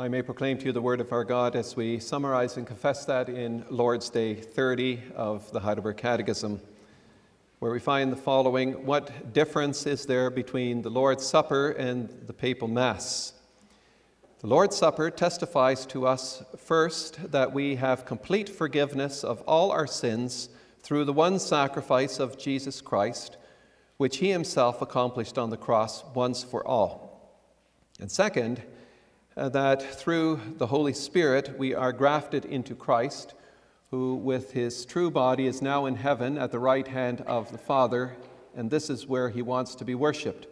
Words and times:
I 0.00 0.06
may 0.06 0.22
proclaim 0.22 0.58
to 0.58 0.66
you 0.66 0.70
the 0.70 0.80
word 0.80 1.00
of 1.00 1.10
our 1.10 1.24
God 1.24 1.56
as 1.56 1.74
we 1.74 1.98
summarize 1.98 2.56
and 2.56 2.64
confess 2.64 3.04
that 3.06 3.28
in 3.28 3.64
Lord's 3.68 4.08
Day 4.10 4.36
30 4.36 5.02
of 5.16 5.50
the 5.50 5.58
Heidelberg 5.58 5.96
Catechism, 5.96 6.60
where 7.58 7.72
we 7.72 7.80
find 7.80 8.12
the 8.12 8.16
following 8.16 8.86
What 8.86 9.32
difference 9.32 9.88
is 9.88 10.06
there 10.06 10.30
between 10.30 10.82
the 10.82 10.88
Lord's 10.88 11.26
Supper 11.26 11.70
and 11.70 12.08
the 12.28 12.32
papal 12.32 12.68
Mass? 12.68 13.32
The 14.38 14.46
Lord's 14.46 14.76
Supper 14.76 15.10
testifies 15.10 15.84
to 15.86 16.06
us 16.06 16.44
first 16.56 17.32
that 17.32 17.52
we 17.52 17.74
have 17.74 18.06
complete 18.06 18.48
forgiveness 18.48 19.24
of 19.24 19.40
all 19.48 19.72
our 19.72 19.88
sins 19.88 20.48
through 20.80 21.06
the 21.06 21.12
one 21.12 21.40
sacrifice 21.40 22.20
of 22.20 22.38
Jesus 22.38 22.80
Christ, 22.80 23.36
which 23.96 24.18
he 24.18 24.30
himself 24.30 24.80
accomplished 24.80 25.38
on 25.38 25.50
the 25.50 25.56
cross 25.56 26.04
once 26.14 26.44
for 26.44 26.64
all. 26.64 27.42
And 27.98 28.08
second, 28.08 28.62
Uh, 29.38 29.48
that 29.48 29.80
through 29.80 30.40
the 30.56 30.66
Holy 30.66 30.92
Spirit 30.92 31.56
we 31.56 31.72
are 31.72 31.92
grafted 31.92 32.44
into 32.44 32.74
Christ, 32.74 33.34
who 33.92 34.16
with 34.16 34.50
his 34.50 34.84
true 34.84 35.12
body 35.12 35.46
is 35.46 35.62
now 35.62 35.86
in 35.86 35.94
heaven 35.94 36.36
at 36.36 36.50
the 36.50 36.58
right 36.58 36.88
hand 36.88 37.20
of 37.20 37.52
the 37.52 37.58
Father, 37.58 38.16
and 38.56 38.68
this 38.68 38.90
is 38.90 39.06
where 39.06 39.28
he 39.28 39.40
wants 39.40 39.76
to 39.76 39.84
be 39.84 39.94
worshiped. 39.94 40.48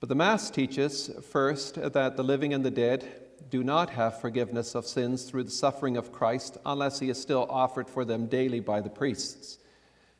But 0.00 0.08
the 0.08 0.14
Mass 0.14 0.50
teaches, 0.50 1.10
first, 1.30 1.74
that 1.92 2.16
the 2.16 2.24
living 2.24 2.54
and 2.54 2.64
the 2.64 2.70
dead 2.70 3.06
do 3.50 3.62
not 3.62 3.90
have 3.90 4.22
forgiveness 4.22 4.74
of 4.74 4.86
sins 4.86 5.24
through 5.24 5.44
the 5.44 5.50
suffering 5.50 5.98
of 5.98 6.12
Christ 6.12 6.56
unless 6.64 6.98
he 6.98 7.10
is 7.10 7.20
still 7.20 7.46
offered 7.50 7.90
for 7.90 8.06
them 8.06 8.24
daily 8.24 8.60
by 8.60 8.80
the 8.80 8.88
priests. 8.88 9.58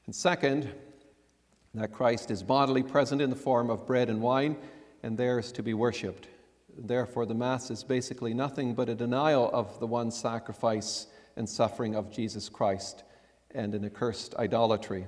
And 0.05 0.15
second, 0.15 0.71
that 1.73 1.91
Christ 1.91 2.31
is 2.31 2.43
bodily 2.43 2.83
present 2.83 3.23
in 3.23 3.31
the 3.31 3.37
form 3.37 3.71
of 3.71 3.87
bread 3.87 4.11
and 4.11 4.21
wine, 4.21 4.59
and 5.03 5.17
there 5.17 5.39
is 5.39 5.53
to 5.53 5.63
be 5.63 5.73
worshipped. 5.73 6.29
Therefore, 6.77 7.27
the 7.27 7.35
Mass 7.35 7.71
is 7.71 7.85
basically 7.85 8.35
nothing 8.35 8.75
but 8.75 8.89
a 8.89 8.95
denial 8.95 9.51
of 9.53 9.79
the 9.81 9.87
one 9.87 10.11
sacrifice 10.11 11.07
and 11.37 11.49
suffering 11.49 11.95
of 11.95 12.11
Jesus 12.11 12.49
Christ 12.49 13.05
and 13.55 13.75
an 13.75 13.85
accursed 13.85 14.35
idolatry. 14.37 15.07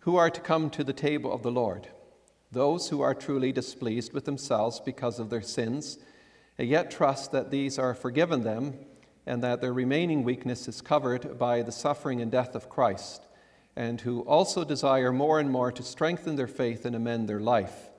Who 0.00 0.16
are 0.16 0.30
to 0.30 0.40
come 0.40 0.70
to 0.70 0.84
the 0.84 0.92
table 0.92 1.32
of 1.32 1.42
the 1.42 1.50
Lord? 1.50 1.88
Those 2.52 2.88
who 2.88 3.00
are 3.00 3.14
truly 3.14 3.52
displeased 3.52 4.12
with 4.12 4.24
themselves 4.24 4.80
because 4.80 5.18
of 5.18 5.30
their 5.30 5.42
sins, 5.42 5.98
and 6.58 6.68
yet 6.68 6.90
trust 6.90 7.32
that 7.32 7.50
these 7.50 7.78
are 7.78 7.94
forgiven 7.94 8.42
them 8.42 8.74
and 9.26 9.42
that 9.42 9.60
their 9.60 9.72
remaining 9.72 10.24
weakness 10.24 10.66
is 10.66 10.80
covered 10.80 11.38
by 11.38 11.62
the 11.62 11.72
suffering 11.72 12.20
and 12.20 12.32
death 12.32 12.54
of 12.54 12.68
Christ, 12.68 13.26
and 13.76 14.00
who 14.00 14.22
also 14.22 14.64
desire 14.64 15.12
more 15.12 15.38
and 15.38 15.50
more 15.50 15.70
to 15.70 15.82
strengthen 15.82 16.36
their 16.36 16.48
faith 16.48 16.84
and 16.84 16.96
amend 16.96 17.28
their 17.28 17.40
life. 17.40 17.89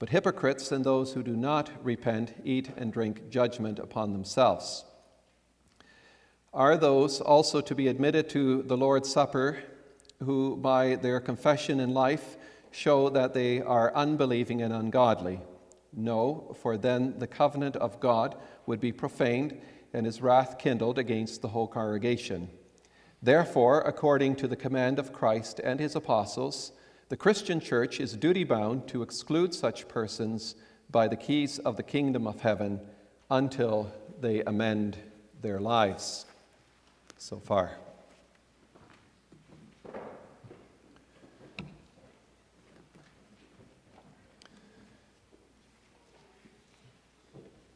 But 0.00 0.08
hypocrites 0.08 0.72
and 0.72 0.82
those 0.82 1.12
who 1.12 1.22
do 1.22 1.36
not 1.36 1.70
repent 1.84 2.32
eat 2.42 2.70
and 2.76 2.90
drink 2.90 3.28
judgment 3.28 3.78
upon 3.78 4.12
themselves. 4.12 4.84
Are 6.54 6.78
those 6.78 7.20
also 7.20 7.60
to 7.60 7.74
be 7.74 7.86
admitted 7.86 8.30
to 8.30 8.62
the 8.62 8.78
Lord's 8.78 9.12
Supper 9.12 9.58
who, 10.24 10.56
by 10.56 10.96
their 10.96 11.20
confession 11.20 11.78
in 11.80 11.92
life, 11.92 12.38
show 12.70 13.10
that 13.10 13.34
they 13.34 13.60
are 13.60 13.94
unbelieving 13.94 14.62
and 14.62 14.72
ungodly? 14.72 15.40
No, 15.92 16.56
for 16.62 16.78
then 16.78 17.18
the 17.18 17.26
covenant 17.26 17.76
of 17.76 18.00
God 18.00 18.36
would 18.64 18.80
be 18.80 18.92
profaned 18.92 19.60
and 19.92 20.06
his 20.06 20.22
wrath 20.22 20.58
kindled 20.58 20.98
against 20.98 21.42
the 21.42 21.48
whole 21.48 21.68
congregation. 21.68 22.48
Therefore, 23.22 23.82
according 23.82 24.36
to 24.36 24.48
the 24.48 24.56
command 24.56 24.98
of 24.98 25.12
Christ 25.12 25.60
and 25.62 25.78
his 25.78 25.94
apostles, 25.94 26.72
the 27.10 27.16
Christian 27.16 27.58
church 27.58 27.98
is 27.98 28.16
duty 28.16 28.44
bound 28.44 28.86
to 28.86 29.02
exclude 29.02 29.52
such 29.52 29.88
persons 29.88 30.54
by 30.92 31.08
the 31.08 31.16
keys 31.16 31.58
of 31.58 31.76
the 31.76 31.82
kingdom 31.82 32.24
of 32.24 32.40
heaven 32.40 32.80
until 33.28 33.92
they 34.20 34.42
amend 34.42 34.96
their 35.42 35.58
lives. 35.58 36.24
So 37.18 37.40
far. 37.40 37.72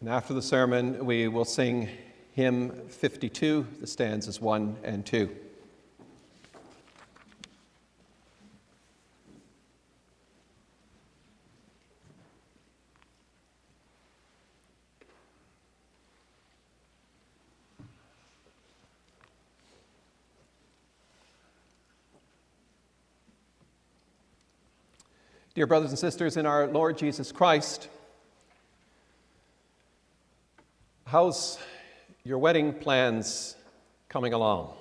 And 0.00 0.08
after 0.08 0.32
the 0.32 0.42
sermon, 0.42 1.04
we 1.04 1.26
will 1.26 1.44
sing 1.44 1.88
hymn 2.34 2.88
52, 2.88 3.66
the 3.80 3.86
stanzas 3.88 4.40
1 4.40 4.76
and 4.84 5.04
2. 5.04 5.28
Dear 25.54 25.68
brothers 25.68 25.90
and 25.90 25.98
sisters 26.00 26.36
in 26.36 26.46
our 26.46 26.66
Lord 26.66 26.98
Jesus 26.98 27.30
Christ, 27.30 27.88
how's 31.06 31.60
your 32.24 32.38
wedding 32.38 32.72
plans 32.72 33.54
coming 34.08 34.32
along? 34.32 34.74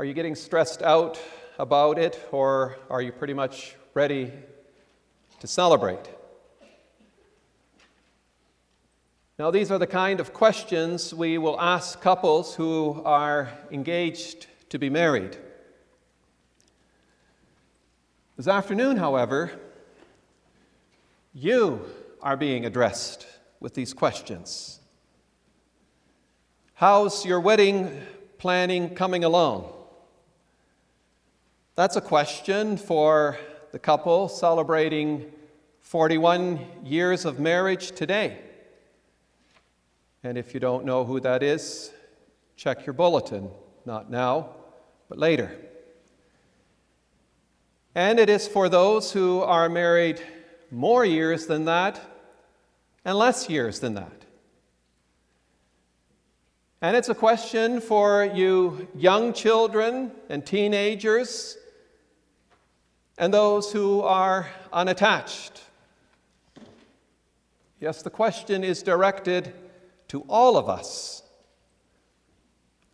Are 0.00 0.04
you 0.04 0.14
getting 0.14 0.34
stressed 0.34 0.82
out 0.82 1.20
about 1.60 1.96
it, 1.96 2.20
or 2.32 2.76
are 2.90 3.00
you 3.00 3.12
pretty 3.12 3.34
much 3.34 3.76
ready 3.94 4.32
to 5.38 5.46
celebrate? 5.46 6.10
Now, 9.38 9.52
these 9.52 9.70
are 9.70 9.78
the 9.78 9.86
kind 9.86 10.18
of 10.18 10.32
questions 10.32 11.14
we 11.14 11.38
will 11.38 11.60
ask 11.60 12.00
couples 12.00 12.56
who 12.56 13.00
are 13.04 13.48
engaged 13.70 14.48
to 14.70 14.80
be 14.80 14.90
married. 14.90 15.38
This 18.34 18.48
afternoon, 18.48 18.96
however, 18.96 19.52
you 21.34 21.84
are 22.22 22.34
being 22.34 22.64
addressed 22.64 23.26
with 23.60 23.74
these 23.74 23.92
questions. 23.92 24.80
How's 26.72 27.26
your 27.26 27.40
wedding 27.40 28.00
planning 28.38 28.94
coming 28.94 29.22
along? 29.22 29.70
That's 31.74 31.96
a 31.96 32.00
question 32.00 32.78
for 32.78 33.36
the 33.70 33.78
couple 33.78 34.28
celebrating 34.28 35.30
41 35.82 36.58
years 36.86 37.26
of 37.26 37.38
marriage 37.38 37.92
today. 37.92 38.38
And 40.24 40.38
if 40.38 40.54
you 40.54 40.60
don't 40.60 40.86
know 40.86 41.04
who 41.04 41.20
that 41.20 41.42
is, 41.42 41.92
check 42.56 42.86
your 42.86 42.94
bulletin. 42.94 43.50
Not 43.84 44.10
now, 44.10 44.54
but 45.10 45.18
later. 45.18 45.54
And 47.94 48.18
it 48.18 48.30
is 48.30 48.48
for 48.48 48.68
those 48.68 49.12
who 49.12 49.40
are 49.40 49.68
married 49.68 50.22
more 50.70 51.04
years 51.04 51.46
than 51.46 51.66
that 51.66 52.00
and 53.04 53.18
less 53.18 53.50
years 53.50 53.80
than 53.80 53.94
that. 53.94 54.24
And 56.80 56.96
it's 56.96 57.10
a 57.10 57.14
question 57.14 57.80
for 57.80 58.24
you 58.24 58.88
young 58.96 59.32
children 59.32 60.10
and 60.28 60.44
teenagers 60.44 61.56
and 63.18 63.32
those 63.32 63.70
who 63.70 64.00
are 64.00 64.48
unattached. 64.72 65.62
Yes, 67.78 68.02
the 68.02 68.10
question 68.10 68.64
is 68.64 68.82
directed 68.82 69.52
to 70.08 70.22
all 70.28 70.56
of 70.56 70.68
us. 70.68 71.22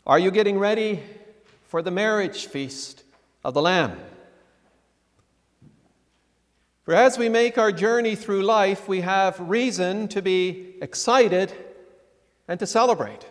Are 0.07 0.19
you 0.19 0.31
getting 0.31 0.59
ready 0.59 1.03
for 1.65 1.83
the 1.83 1.91
marriage 1.91 2.47
feast 2.47 3.05
of 3.45 3.55
the 3.55 3.63
Lamb? 3.63 3.99
For 6.89 6.95
as 6.95 7.19
we 7.19 7.29
make 7.29 7.59
our 7.59 7.71
journey 7.71 8.15
through 8.15 8.45
life, 8.45 8.89
we 8.89 9.03
have 9.03 9.39
reason 9.41 10.09
to 10.09 10.23
be 10.23 10.77
excited 10.81 11.53
and 12.49 12.59
to 12.61 12.67
celebrate. 12.67 13.27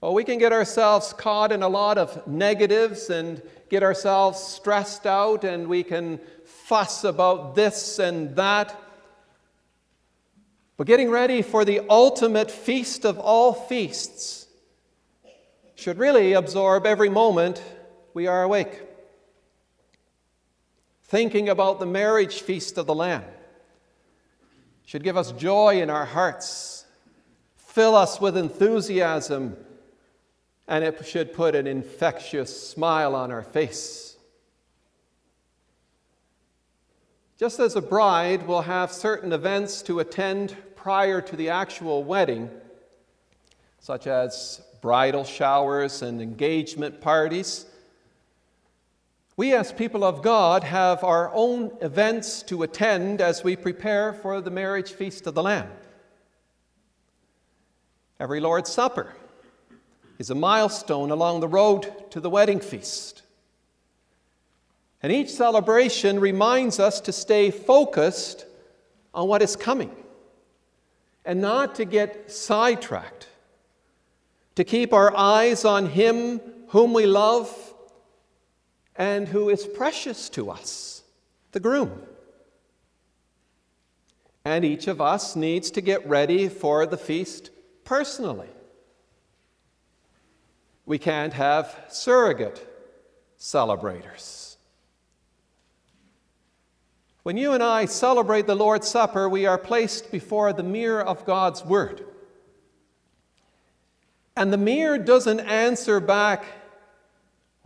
Well, 0.00 0.14
we 0.14 0.24
can 0.24 0.38
get 0.38 0.54
ourselves 0.54 1.12
caught 1.12 1.52
in 1.52 1.62
a 1.62 1.68
lot 1.68 1.98
of 1.98 2.26
negatives 2.26 3.10
and 3.10 3.42
get 3.68 3.82
ourselves 3.82 4.40
stressed 4.40 5.04
out, 5.04 5.44
and 5.44 5.68
we 5.68 5.82
can 5.82 6.20
fuss 6.46 7.04
about 7.04 7.54
this 7.54 7.98
and 7.98 8.34
that. 8.36 8.74
But 10.78 10.86
getting 10.86 11.10
ready 11.10 11.42
for 11.42 11.66
the 11.66 11.82
ultimate 11.90 12.50
feast 12.50 13.04
of 13.04 13.18
all 13.18 13.52
feasts 13.52 14.46
should 15.74 15.98
really 15.98 16.32
absorb 16.32 16.86
every 16.86 17.10
moment 17.10 17.62
we 18.14 18.26
are 18.26 18.42
awake 18.42 18.85
thinking 21.08 21.48
about 21.48 21.78
the 21.78 21.86
marriage 21.86 22.40
feast 22.40 22.78
of 22.78 22.86
the 22.86 22.94
Lamb 22.94 23.24
should 24.84 25.04
give 25.04 25.16
us 25.16 25.32
joy 25.32 25.80
in 25.80 25.90
our 25.90 26.04
hearts, 26.04 26.84
fill 27.56 27.94
us 27.94 28.20
with 28.20 28.36
enthusiasm, 28.36 29.56
and 30.68 30.84
it 30.84 31.04
should 31.06 31.32
put 31.32 31.54
an 31.54 31.66
infectious 31.66 32.70
smile 32.70 33.14
on 33.14 33.30
our 33.30 33.42
face. 33.42 34.16
Just 37.38 37.60
as 37.60 37.76
a 37.76 37.82
bride 37.82 38.46
will 38.46 38.62
have 38.62 38.90
certain 38.90 39.32
events 39.32 39.82
to 39.82 40.00
attend 40.00 40.56
prior 40.74 41.20
to 41.20 41.36
the 41.36 41.50
actual 41.50 42.02
wedding, 42.02 42.50
such 43.78 44.06
as 44.06 44.60
bridal 44.80 45.24
showers 45.24 46.02
and 46.02 46.22
engagement 46.22 47.00
parties, 47.00 47.66
we 49.36 49.52
as 49.52 49.70
people 49.70 50.02
of 50.02 50.22
God 50.22 50.64
have 50.64 51.04
our 51.04 51.30
own 51.34 51.70
events 51.82 52.42
to 52.44 52.62
attend 52.62 53.20
as 53.20 53.44
we 53.44 53.54
prepare 53.54 54.14
for 54.14 54.40
the 54.40 54.50
marriage 54.50 54.92
feast 54.92 55.26
of 55.26 55.34
the 55.34 55.42
Lamb. 55.42 55.68
Every 58.18 58.40
Lord's 58.40 58.70
Supper 58.70 59.14
is 60.18 60.30
a 60.30 60.34
milestone 60.34 61.10
along 61.10 61.40
the 61.40 61.48
road 61.48 62.10
to 62.12 62.20
the 62.20 62.30
wedding 62.30 62.60
feast. 62.60 63.22
And 65.02 65.12
each 65.12 65.30
celebration 65.30 66.18
reminds 66.18 66.80
us 66.80 66.98
to 67.02 67.12
stay 67.12 67.50
focused 67.50 68.46
on 69.12 69.28
what 69.28 69.42
is 69.42 69.54
coming 69.54 69.94
and 71.26 71.42
not 71.42 71.74
to 71.74 71.84
get 71.84 72.32
sidetracked, 72.32 73.28
to 74.54 74.64
keep 74.64 74.94
our 74.94 75.14
eyes 75.14 75.66
on 75.66 75.86
Him 75.90 76.40
whom 76.68 76.94
we 76.94 77.04
love 77.04 77.65
and 78.98 79.28
who 79.28 79.48
is 79.48 79.66
precious 79.66 80.28
to 80.30 80.50
us, 80.50 81.02
the 81.52 81.60
groom. 81.60 82.02
And 84.44 84.64
each 84.64 84.86
of 84.86 85.00
us 85.00 85.36
needs 85.36 85.70
to 85.72 85.80
get 85.80 86.06
ready 86.08 86.48
for 86.48 86.86
the 86.86 86.96
feast 86.96 87.50
personally. 87.84 88.48
We 90.84 90.98
can't 90.98 91.32
have 91.32 91.76
surrogate 91.88 92.64
celebrators. 93.36 94.56
When 97.24 97.36
you 97.36 97.54
and 97.54 97.62
I 97.62 97.86
celebrate 97.86 98.46
the 98.46 98.54
Lord's 98.54 98.86
Supper, 98.86 99.28
we 99.28 99.46
are 99.46 99.58
placed 99.58 100.12
before 100.12 100.52
the 100.52 100.62
mirror 100.62 101.02
of 101.02 101.26
God's 101.26 101.64
Word. 101.64 102.04
And 104.36 104.52
the 104.52 104.58
mirror 104.58 104.96
doesn't 104.96 105.40
answer 105.40 105.98
back, 105.98 106.44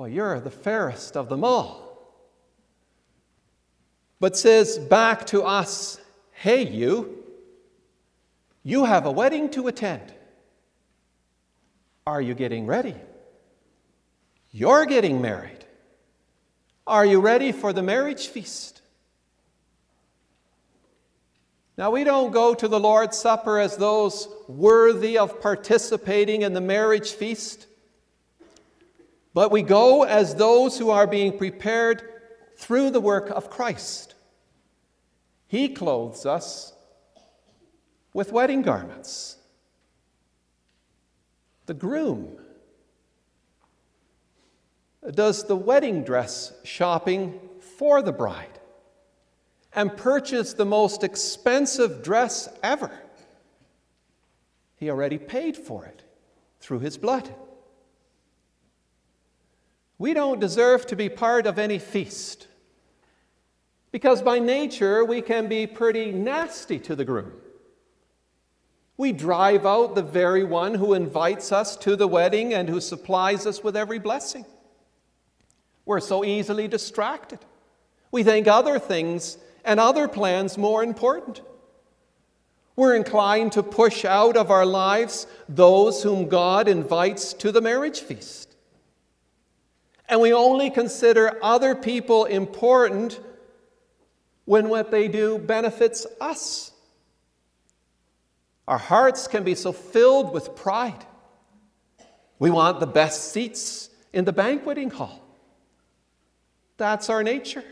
Well, 0.00 0.08
you're 0.08 0.41
the 0.41 0.50
fairest 0.50 1.14
of 1.14 1.29
them 1.29 1.44
all. 1.44 2.17
But 4.19 4.35
says 4.35 4.79
back 4.79 5.26
to 5.26 5.43
us, 5.43 6.00
Hey, 6.32 6.67
you, 6.67 7.23
you 8.62 8.87
have 8.87 9.05
a 9.05 9.11
wedding 9.11 9.50
to 9.50 9.69
attend. 9.69 10.14
Are 12.06 12.19
you 12.19 12.32
getting 12.32 12.64
ready? 12.64 12.94
You're 14.50 14.87
getting 14.87 15.20
married. 15.20 15.67
Are 16.87 17.05
you 17.05 17.20
ready 17.20 17.52
for 17.52 17.75
the 17.75 17.82
marriage 17.82 18.29
feast? 18.29 18.81
Now, 21.76 21.91
we 21.91 22.05
don't 22.05 22.31
go 22.31 22.55
to 22.55 22.69
the 22.69 22.81
Lord's 22.81 23.19
Supper 23.19 23.58
as 23.58 23.76
those 23.76 24.29
worthy 24.49 25.19
of 25.19 25.43
participating 25.43 26.41
in 26.41 26.55
the 26.55 26.61
marriage 26.62 27.11
feast, 27.11 27.67
but 29.32 29.50
we 29.50 29.62
go 29.62 30.02
as 30.02 30.34
those 30.34 30.78
who 30.78 30.90
are 30.90 31.06
being 31.06 31.36
prepared 31.36 32.02
through 32.56 32.90
the 32.90 33.00
work 33.00 33.30
of 33.30 33.50
Christ. 33.50 34.14
He 35.46 35.68
clothes 35.68 36.26
us 36.26 36.72
with 38.12 38.32
wedding 38.32 38.62
garments. 38.62 39.36
The 41.66 41.74
groom 41.74 42.36
does 45.12 45.44
the 45.44 45.56
wedding 45.56 46.04
dress 46.04 46.52
shopping 46.64 47.40
for 47.78 48.02
the 48.02 48.12
bride 48.12 48.58
and 49.72 49.96
purchase 49.96 50.52
the 50.52 50.64
most 50.64 51.04
expensive 51.04 52.02
dress 52.02 52.48
ever. 52.62 52.90
He 54.76 54.90
already 54.90 55.18
paid 55.18 55.56
for 55.56 55.84
it 55.84 56.02
through 56.58 56.80
his 56.80 56.98
blood. 56.98 57.32
We 60.00 60.14
don't 60.14 60.41
deserve 60.41 60.87
to 60.87 60.97
be 60.97 61.11
part 61.11 61.47
of 61.47 61.58
any 61.58 61.79
feast 61.79 62.49
because 63.93 64.23
by 64.23 64.38
nature 64.38 65.05
we 65.05 65.20
can 65.20 65.47
be 65.47 65.67
pretty 65.67 66.11
nasty 66.11 66.79
to 66.79 66.97
the 66.97 67.05
groom. 67.05 67.32
We 68.97 69.12
drive 69.12 69.67
out 69.67 69.94
the 69.94 70.02
very 70.02 70.43
one 70.43 70.75
who 70.75 70.94
invites 70.94 71.52
us 71.52 71.76
to 71.76 71.97
the 71.97 72.08
wedding 72.08 72.55
and 72.55 72.67
who 72.67 72.81
supplies 72.81 73.47
us 73.47 73.62
with 73.62 73.76
every 73.76 73.99
blessing. 73.99 74.47
We're 75.85 76.00
so 76.00 76.25
easily 76.25 76.67
distracted. 76.67 77.41
We 78.11 78.23
think 78.23 78.49
other 78.49 78.79
things 78.79 79.37
and 79.67 79.79
other 79.79 80.08
plans 80.08 80.56
more 80.56 80.82
important. 80.82 81.43
We're 82.75 82.97
inclined 82.97 83.52
to 83.52 83.62
push 83.62 84.06
out 84.06 84.38
of 84.38 84.50
our 84.50 84.64
lives 84.64 85.26
those 85.47 86.02
whom 86.02 86.31
God 86.31 86.69
invites 86.69 87.35
to 87.35 87.52
the 87.52 87.61
marriage 87.61 88.00
feast. 88.00 88.50
And 90.10 90.20
we 90.20 90.32
only 90.32 90.70
consider 90.70 91.38
other 91.40 91.76
people 91.76 92.24
important 92.24 93.20
when 94.44 94.68
what 94.68 94.90
they 94.90 95.06
do 95.06 95.38
benefits 95.38 96.04
us. 96.20 96.72
Our 98.66 98.78
hearts 98.78 99.28
can 99.28 99.44
be 99.44 99.54
so 99.54 99.72
filled 99.72 100.32
with 100.32 100.56
pride. 100.56 101.04
We 102.40 102.50
want 102.50 102.80
the 102.80 102.88
best 102.88 103.32
seats 103.32 103.88
in 104.12 104.24
the 104.24 104.32
banqueting 104.32 104.90
hall. 104.90 105.20
That's 106.76 107.08
our 107.08 107.22
nature. 107.22 107.64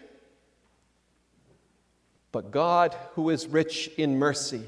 But 2.31 2.53
God, 2.53 2.95
who 3.15 3.31
is 3.31 3.49
rich 3.49 3.91
in 3.97 4.19
mercy, 4.19 4.63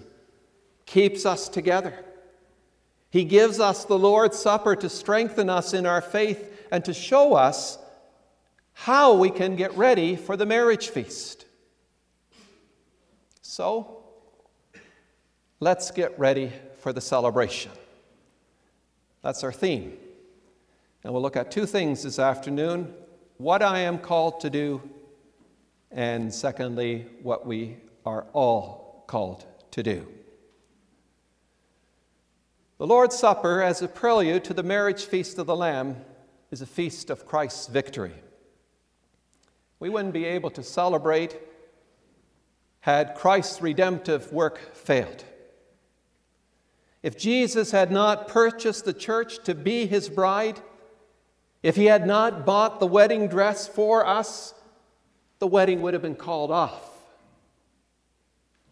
keeps 0.87 1.25
us 1.25 1.49
together. 1.49 1.95
He 3.11 3.25
gives 3.25 3.61
us 3.61 3.85
the 3.85 3.99
Lord's 3.99 4.39
Supper 4.39 4.75
to 4.75 4.89
strengthen 4.89 5.49
us 5.49 5.73
in 5.73 5.87
our 5.87 6.01
faith 6.01 6.50
and 6.71 6.85
to 6.85 6.95
show 6.95 7.35
us 7.35 7.79
how 8.73 9.15
we 9.15 9.31
can 9.31 9.57
get 9.57 9.77
ready 9.77 10.17
for 10.17 10.37
the 10.37 10.47
marriage 10.47 10.89
feast. 10.89 11.45
So, 13.43 14.01
Let's 15.63 15.91
get 15.91 16.19
ready 16.19 16.51
for 16.79 16.91
the 16.95 17.03
celebration. 17.03 17.73
That's 19.23 19.45
our 19.45 19.53
theme. 19.53 19.93
And 21.05 21.13
we'll 21.13 21.21
look 21.21 21.37
at 21.37 21.51
two 21.51 21.67
things 21.67 22.03
this 22.03 22.19
afternoon 22.19 22.95
what 23.37 23.63
I 23.63 23.81
am 23.81 23.99
called 23.99 24.41
to 24.41 24.51
do, 24.51 24.83
and 25.91 26.33
secondly, 26.33 27.07
what 27.23 27.47
we 27.47 27.77
are 28.07 28.27
all 28.33 29.05
called 29.07 29.45
to 29.73 29.83
do. 29.83 30.07
The 32.79 32.87
Lord's 32.87 33.19
Supper, 33.19 33.63
as 33.63 33.83
a 33.83 33.89
prelude 33.89 34.45
to 34.45 34.55
the 34.55 34.63
marriage 34.63 35.05
feast 35.05 35.39
of 35.39 35.47
the 35.47 35.57
Lamb, 35.57 35.97
is 36.51 36.63
a 36.63 36.67
feast 36.67 37.11
of 37.11 37.27
Christ's 37.27 37.67
victory. 37.69 38.15
We 39.79 39.89
wouldn't 39.89 40.15
be 40.15 40.25
able 40.25 40.51
to 40.51 40.63
celebrate 40.63 41.39
had 42.81 43.15
Christ's 43.15 43.61
redemptive 43.61 44.33
work 44.33 44.75
failed. 44.75 45.25
If 47.03 47.19
Jesus 47.19 47.71
had 47.71 47.91
not 47.91 48.29
purchased 48.29 48.85
the 48.85 48.93
church 48.93 49.43
to 49.45 49.55
be 49.55 49.87
his 49.87 50.09
bride, 50.09 50.61
if 51.63 51.77
he 51.77 51.87
had 51.87 52.07
not 52.07 52.45
bought 52.47 52.81
the 52.81 52.87
wedding 52.87 53.29
dress 53.29 53.69
for 53.69 54.07
us, 54.07 54.55
the 55.39 55.47
wedding 55.47 55.83
would 55.83 55.95
have 55.95 56.03
been 56.03 56.15
called 56.15 56.51
off. 56.51 56.89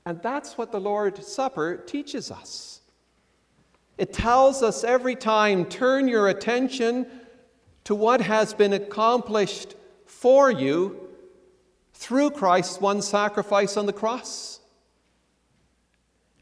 And 0.05 0.23
that's 0.23 0.57
what 0.57 0.73
the 0.73 0.81
Lord's 0.81 1.27
Supper 1.27 1.77
teaches 1.77 2.31
us. 2.31 2.81
It 3.99 4.13
tells 4.13 4.63
us 4.63 4.85
every 4.85 5.17
time 5.17 5.67
turn 5.67 6.09
your 6.09 6.29
attention 6.29 7.07
to 7.89 7.95
what 7.95 8.21
has 8.21 8.53
been 8.53 8.75
accomplished 8.75 9.75
for 10.05 10.51
you 10.51 11.09
through 11.95 12.31
Christ's 12.31 12.83
one 12.83 13.01
sacrifice 13.01 13.79
on 13.79 13.87
the 13.87 13.95
cross. 13.95 14.61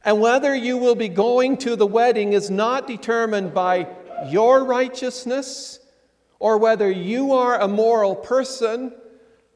And 0.05 0.21
whether 0.21 0.53
you 0.53 0.77
will 0.77 0.97
be 0.97 1.09
going 1.09 1.57
to 1.59 1.77
the 1.77 1.87
wedding 1.87 2.33
is 2.33 2.51
not 2.51 2.89
determined 2.89 3.55
by 3.55 3.87
your 4.29 4.65
righteousness 4.65 5.79
or 6.41 6.59
whether 6.59 6.91
you 6.91 7.33
are 7.33 7.61
a 7.61 7.69
moral 7.69 8.17
person, 8.17 8.93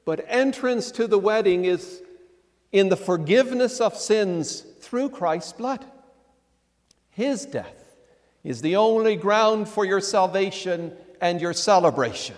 but 0.05 0.25
entrance 0.29 0.93
to 0.93 1.09
the 1.09 1.19
wedding 1.19 1.65
is 1.65 2.03
in 2.71 2.89
the 2.89 2.97
forgiveness 2.97 3.81
of 3.81 3.97
sins 3.97 4.61
through 4.79 5.09
Christ's 5.09 5.55
blood. 5.55 5.85
His 7.11 7.47
death 7.47 7.97
is 8.45 8.63
the 8.63 8.77
only 8.77 9.17
ground 9.17 9.69
for 9.69 9.85
your 9.85 10.01
salvation 10.01 10.97
and 11.21 11.41
your 11.41 11.53
celebration. 11.53 12.37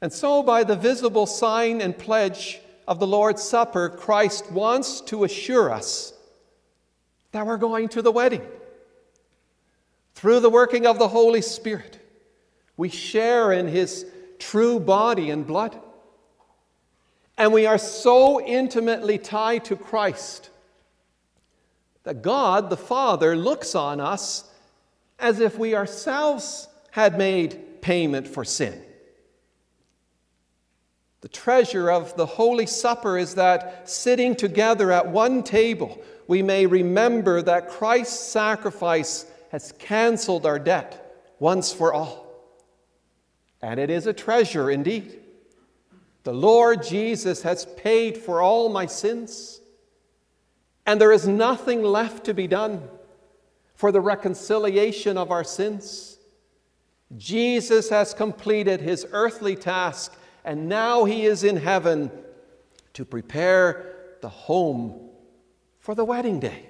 And 0.00 0.12
so, 0.12 0.42
by 0.42 0.64
the 0.64 0.76
visible 0.76 1.26
sign 1.26 1.80
and 1.80 1.96
pledge 1.96 2.60
of 2.88 2.98
the 2.98 3.06
Lord's 3.06 3.42
Supper, 3.42 3.88
Christ 3.88 4.50
wants 4.50 5.00
to 5.02 5.24
assure 5.24 5.70
us 5.70 6.14
that 7.32 7.46
we're 7.46 7.58
going 7.58 7.88
to 7.90 8.02
the 8.02 8.12
wedding. 8.12 8.42
Through 10.14 10.40
the 10.40 10.50
working 10.50 10.86
of 10.86 10.98
the 10.98 11.08
Holy 11.08 11.42
Spirit, 11.42 11.98
we 12.76 12.88
share 12.88 13.52
in 13.52 13.68
His 13.68 14.06
true 14.38 14.80
body 14.80 15.30
and 15.30 15.46
blood. 15.46 15.78
And 17.36 17.52
we 17.52 17.66
are 17.66 17.78
so 17.78 18.40
intimately 18.40 19.18
tied 19.18 19.64
to 19.66 19.76
Christ 19.76 20.50
that 22.02 22.22
God 22.22 22.70
the 22.70 22.76
Father 22.76 23.36
looks 23.36 23.74
on 23.74 24.00
us 24.00 24.49
as 25.20 25.40
if 25.40 25.58
we 25.58 25.74
ourselves 25.74 26.68
had 26.90 27.16
made 27.16 27.82
payment 27.82 28.26
for 28.26 28.44
sin. 28.44 28.82
The 31.20 31.28
treasure 31.28 31.90
of 31.90 32.16
the 32.16 32.26
Holy 32.26 32.66
Supper 32.66 33.18
is 33.18 33.34
that 33.34 33.88
sitting 33.88 34.34
together 34.34 34.90
at 34.90 35.06
one 35.06 35.42
table, 35.42 36.02
we 36.26 36.42
may 36.42 36.66
remember 36.66 37.42
that 37.42 37.68
Christ's 37.68 38.18
sacrifice 38.18 39.26
has 39.50 39.72
canceled 39.72 40.46
our 40.46 40.58
debt 40.58 41.14
once 41.38 41.72
for 41.72 41.92
all. 41.92 42.26
And 43.60 43.78
it 43.78 43.90
is 43.90 44.06
a 44.06 44.12
treasure 44.12 44.70
indeed. 44.70 45.20
The 46.22 46.32
Lord 46.32 46.82
Jesus 46.82 47.42
has 47.42 47.66
paid 47.66 48.16
for 48.16 48.40
all 48.40 48.68
my 48.68 48.86
sins, 48.86 49.60
and 50.86 51.00
there 51.00 51.12
is 51.12 51.26
nothing 51.28 51.82
left 51.82 52.24
to 52.24 52.34
be 52.34 52.46
done 52.46 52.88
for 53.80 53.90
the 53.90 54.00
reconciliation 54.00 55.16
of 55.16 55.30
our 55.30 55.42
sins. 55.42 56.18
Jesus 57.16 57.88
has 57.88 58.12
completed 58.12 58.78
his 58.82 59.06
earthly 59.10 59.56
task, 59.56 60.12
and 60.44 60.68
now 60.68 61.04
he 61.04 61.24
is 61.24 61.44
in 61.44 61.56
heaven 61.56 62.10
to 62.92 63.06
prepare 63.06 63.94
the 64.20 64.28
home 64.28 65.08
for 65.78 65.94
the 65.94 66.04
wedding 66.04 66.38
day. 66.38 66.68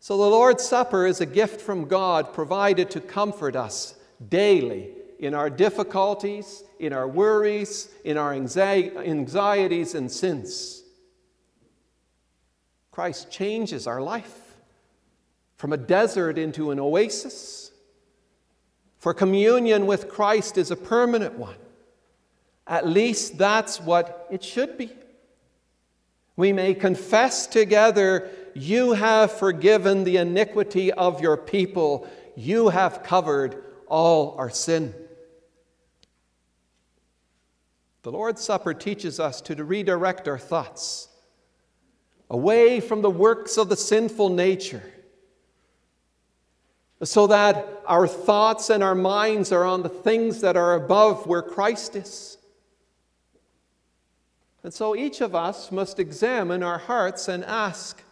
So, 0.00 0.16
the 0.16 0.24
Lord's 0.24 0.64
Supper 0.64 1.06
is 1.06 1.20
a 1.20 1.26
gift 1.26 1.60
from 1.60 1.86
God 1.86 2.34
provided 2.34 2.90
to 2.90 3.00
comfort 3.00 3.54
us 3.54 3.94
daily 4.28 4.88
in 5.20 5.34
our 5.34 5.50
difficulties, 5.50 6.64
in 6.80 6.92
our 6.92 7.06
worries, 7.06 7.90
in 8.04 8.18
our 8.18 8.32
anxieties 8.32 9.94
and 9.94 10.10
sins. 10.10 10.81
Christ 12.92 13.30
changes 13.30 13.86
our 13.86 14.02
life 14.02 14.38
from 15.56 15.72
a 15.72 15.78
desert 15.78 16.36
into 16.36 16.70
an 16.70 16.78
oasis. 16.78 17.72
For 18.98 19.14
communion 19.14 19.86
with 19.86 20.08
Christ 20.08 20.58
is 20.58 20.70
a 20.70 20.76
permanent 20.76 21.34
one. 21.34 21.56
At 22.66 22.86
least 22.86 23.38
that's 23.38 23.80
what 23.80 24.28
it 24.30 24.44
should 24.44 24.76
be. 24.76 24.92
We 26.36 26.52
may 26.52 26.74
confess 26.74 27.46
together, 27.46 28.30
You 28.54 28.92
have 28.92 29.32
forgiven 29.32 30.04
the 30.04 30.18
iniquity 30.18 30.92
of 30.92 31.20
your 31.20 31.36
people, 31.36 32.06
you 32.36 32.68
have 32.68 33.02
covered 33.02 33.64
all 33.86 34.36
our 34.38 34.50
sin. 34.50 34.94
The 38.02 38.12
Lord's 38.12 38.42
Supper 38.42 38.74
teaches 38.74 39.18
us 39.18 39.40
to 39.42 39.64
redirect 39.64 40.28
our 40.28 40.38
thoughts 40.38 41.08
away 42.32 42.80
from 42.80 43.02
the 43.02 43.10
works 43.10 43.56
of 43.56 43.68
the 43.68 43.76
sinful 43.76 44.30
nature 44.30 44.82
so 47.04 47.28
that 47.28 47.82
our 47.86 48.08
thoughts 48.08 48.70
and 48.70 48.82
our 48.82 48.94
minds 48.94 49.52
are 49.52 49.64
on 49.64 49.82
the 49.82 49.88
things 49.88 50.40
that 50.40 50.56
are 50.56 50.74
above 50.74 51.26
where 51.26 51.42
Christ 51.42 51.94
is. 51.94 52.38
And 54.64 54.72
so 54.72 54.96
each 54.96 55.20
of 55.20 55.34
us 55.34 55.70
must 55.70 55.98
examine 56.00 56.62
our 56.62 56.78
hearts 56.78 57.28
and 57.28 57.44
ask 57.44 58.02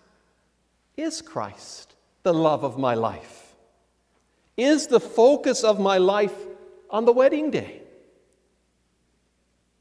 Is 0.97 1.23
Christ 1.23 1.95
the 2.23 2.35
love 2.35 2.65
of 2.65 2.79
my 2.79 2.95
life? 2.95 3.55
Is 4.57 4.87
the 4.87 5.01
focus 5.01 5.65
of 5.65 5.81
my 5.81 5.99
life 5.99 6.35
on 6.91 7.05
the 7.05 7.13
wedding 7.13 7.51
day? 7.51 7.81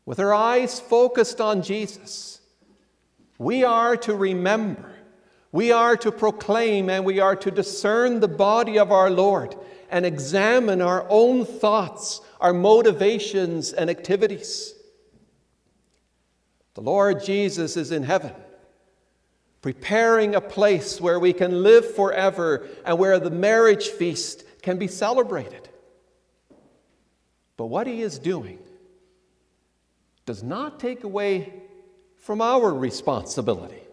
with 0.10 0.20
our 0.20 0.34
eyes 0.34 0.80
focused 0.80 1.40
on 1.40 1.62
Jesus, 1.62 2.39
we 3.40 3.64
are 3.64 3.96
to 3.98 4.14
remember, 4.14 4.92
we 5.52 5.72
are 5.72 5.98
to 5.98 6.12
proclaim, 6.12 6.90
and 6.90 7.06
we 7.06 7.20
are 7.20 7.38
to 7.38 7.50
discern 7.50 8.20
the 8.20 8.28
body 8.28 8.78
of 8.78 8.92
our 8.92 9.10
Lord 9.10 9.56
and 9.90 10.06
examine 10.06 10.82
our 10.82 11.08
own 11.10 11.46
thoughts, 11.46 12.22
our 12.40 12.54
motivations, 12.54 13.74
and 13.74 13.90
activities. 13.90 14.76
The 16.76 16.82
Lord 16.82 17.24
Jesus 17.24 17.78
is 17.78 17.92
in 17.92 18.04
heaven, 18.04 18.34
preparing 19.62 20.36
a 20.36 20.42
place 20.42 21.02
where 21.02 21.20
we 21.20 21.34
can 21.34 21.64
live 21.64 21.96
forever 21.96 22.68
and 22.86 23.00
where 23.00 23.20
the 23.20 23.32
marriage 23.32 23.88
feast 23.88 24.44
can 24.62 24.78
be 24.78 24.88
celebrated. 24.88 25.70
But 27.56 27.68
what 27.68 27.88
He 27.88 28.02
is 28.02 28.20
doing 28.20 28.60
does 30.26 30.44
not 30.44 30.80
take 30.80 31.06
away 31.06 31.54
from 32.20 32.42
our 32.42 32.74
responsibility. 32.74 33.84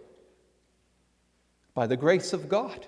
By 1.75 1.87
the 1.87 1.97
grace 1.97 2.33
of 2.33 2.49
God, 2.49 2.87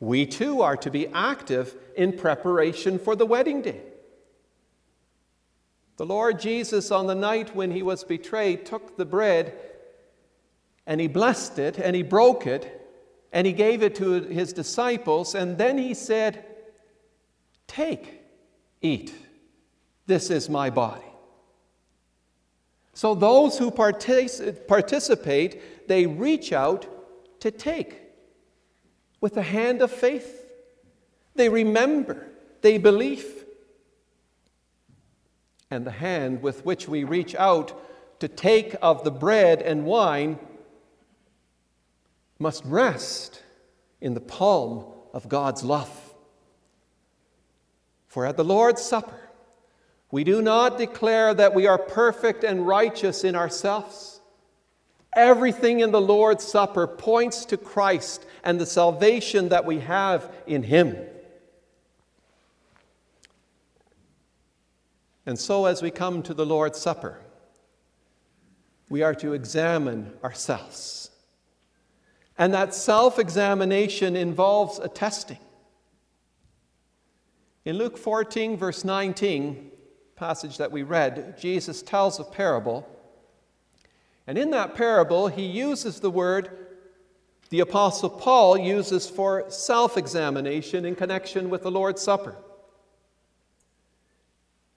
we 0.00 0.26
too 0.26 0.62
are 0.62 0.76
to 0.78 0.90
be 0.90 1.06
active 1.08 1.76
in 1.96 2.16
preparation 2.16 2.98
for 2.98 3.14
the 3.14 3.26
wedding 3.26 3.62
day. 3.62 3.80
The 5.96 6.06
Lord 6.06 6.40
Jesus, 6.40 6.90
on 6.90 7.06
the 7.06 7.14
night 7.14 7.54
when 7.54 7.70
he 7.70 7.82
was 7.82 8.02
betrayed, 8.02 8.66
took 8.66 8.96
the 8.96 9.04
bread 9.04 9.54
and 10.86 11.00
he 11.00 11.06
blessed 11.06 11.58
it 11.58 11.78
and 11.78 11.94
he 11.94 12.02
broke 12.02 12.46
it 12.46 12.80
and 13.32 13.46
he 13.46 13.52
gave 13.52 13.82
it 13.82 13.94
to 13.96 14.20
his 14.24 14.52
disciples, 14.52 15.34
and 15.34 15.56
then 15.56 15.78
he 15.78 15.94
said, 15.94 16.44
Take, 17.66 18.20
eat, 18.82 19.14
this 20.06 20.28
is 20.28 20.50
my 20.50 20.68
body. 20.68 21.11
So 22.94 23.14
those 23.14 23.58
who 23.58 23.70
partic- 23.70 24.66
participate, 24.66 25.88
they 25.88 26.06
reach 26.06 26.52
out 26.52 26.86
to 27.40 27.50
take 27.50 28.00
with 29.20 29.34
the 29.34 29.42
hand 29.42 29.80
of 29.82 29.90
faith. 29.90 30.44
They 31.34 31.48
remember, 31.48 32.26
they 32.60 32.78
believe. 32.78 33.44
And 35.70 35.86
the 35.86 35.90
hand 35.90 36.42
with 36.42 36.66
which 36.66 36.86
we 36.86 37.04
reach 37.04 37.34
out 37.34 37.72
to 38.20 38.28
take 38.28 38.76
of 38.82 39.04
the 39.04 39.10
bread 39.10 39.62
and 39.62 39.84
wine 39.84 40.38
must 42.38 42.62
rest 42.64 43.42
in 44.00 44.14
the 44.14 44.20
palm 44.20 44.84
of 45.14 45.28
God's 45.28 45.62
love. 45.62 46.14
For 48.06 48.26
at 48.26 48.36
the 48.36 48.44
Lord's 48.44 48.82
Supper, 48.82 49.21
we 50.12 50.24
do 50.24 50.42
not 50.42 50.76
declare 50.76 51.32
that 51.32 51.54
we 51.54 51.66
are 51.66 51.78
perfect 51.78 52.44
and 52.44 52.66
righteous 52.66 53.24
in 53.24 53.34
ourselves. 53.34 54.20
Everything 55.16 55.80
in 55.80 55.90
the 55.90 56.00
Lord's 56.02 56.44
Supper 56.44 56.86
points 56.86 57.46
to 57.46 57.56
Christ 57.56 58.26
and 58.44 58.60
the 58.60 58.66
salvation 58.66 59.48
that 59.48 59.64
we 59.64 59.80
have 59.80 60.30
in 60.46 60.62
Him. 60.62 60.98
And 65.24 65.38
so, 65.38 65.64
as 65.64 65.80
we 65.80 65.90
come 65.90 66.22
to 66.24 66.34
the 66.34 66.44
Lord's 66.44 66.78
Supper, 66.78 67.18
we 68.90 69.02
are 69.02 69.14
to 69.14 69.32
examine 69.32 70.12
ourselves. 70.22 71.10
And 72.36 72.52
that 72.52 72.74
self 72.74 73.18
examination 73.18 74.14
involves 74.14 74.78
a 74.78 74.88
testing. 74.88 75.38
In 77.64 77.78
Luke 77.78 77.96
14, 77.96 78.58
verse 78.58 78.84
19, 78.84 79.71
passage 80.22 80.58
that 80.58 80.70
we 80.70 80.84
read, 80.84 81.36
Jesus 81.36 81.82
tells 81.82 82.20
a 82.20 82.24
parable. 82.24 82.88
And 84.28 84.38
in 84.38 84.50
that 84.50 84.76
parable, 84.76 85.26
he 85.26 85.44
uses 85.44 85.98
the 85.98 86.12
word 86.12 86.62
the 87.50 87.58
Apostle 87.58 88.08
Paul 88.08 88.56
uses 88.56 89.10
for 89.10 89.50
self 89.50 89.98
examination 89.98 90.84
in 90.84 90.94
connection 90.94 91.50
with 91.50 91.64
the 91.64 91.72
Lord's 91.72 92.00
Supper. 92.00 92.36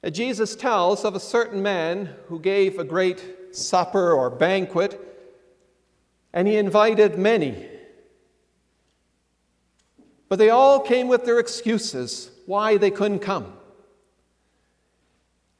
And 0.01 0.15
Jesus 0.15 0.55
tells 0.55 1.05
of 1.05 1.13
a 1.13 1.19
certain 1.19 1.61
man 1.61 2.09
who 2.27 2.39
gave 2.39 2.79
a 2.79 2.83
great 2.83 3.55
supper 3.55 4.13
or 4.13 4.31
banquet, 4.31 4.99
and 6.33 6.47
he 6.47 6.57
invited 6.57 7.19
many. 7.19 7.69
But 10.27 10.39
they 10.39 10.49
all 10.49 10.79
came 10.79 11.07
with 11.07 11.23
their 11.23 11.39
excuses 11.39 12.31
why 12.47 12.77
they 12.77 12.89
couldn't 12.89 13.19
come. 13.19 13.53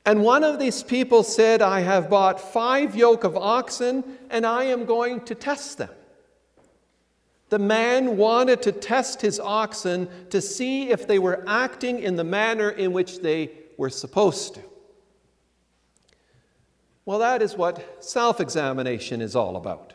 And 0.06 0.22
one 0.22 0.44
of 0.44 0.60
these 0.60 0.84
people 0.84 1.24
said, 1.24 1.62
I 1.62 1.80
have 1.80 2.10
bought 2.10 2.40
five 2.40 2.96
yoke 2.96 3.24
of 3.24 3.36
oxen 3.36 4.04
and 4.30 4.46
I 4.46 4.66
am 4.66 4.86
going 4.86 5.22
to 5.22 5.36
test 5.36 5.80
them. 5.80 5.90
The 7.50 7.60
man 7.60 8.18
wanted 8.18 8.62
to 8.64 8.72
test 8.72 9.22
his 9.22 9.40
oxen 9.40 10.08
to 10.30 10.42
see 10.42 10.90
if 10.90 11.08
they 11.08 11.20
were 11.20 11.44
acting 11.48 12.00
in 12.00 12.16
the 12.16 12.24
manner 12.24 12.70
in 12.70 12.92
which 12.92 13.20
they 13.22 13.52
were 13.78 13.90
supposed 13.90 14.56
to. 14.56 14.62
Well, 17.06 17.20
that 17.20 17.42
is 17.42 17.56
what 17.56 18.04
self 18.04 18.40
examination 18.40 19.22
is 19.22 19.36
all 19.36 19.58
about. 19.58 19.94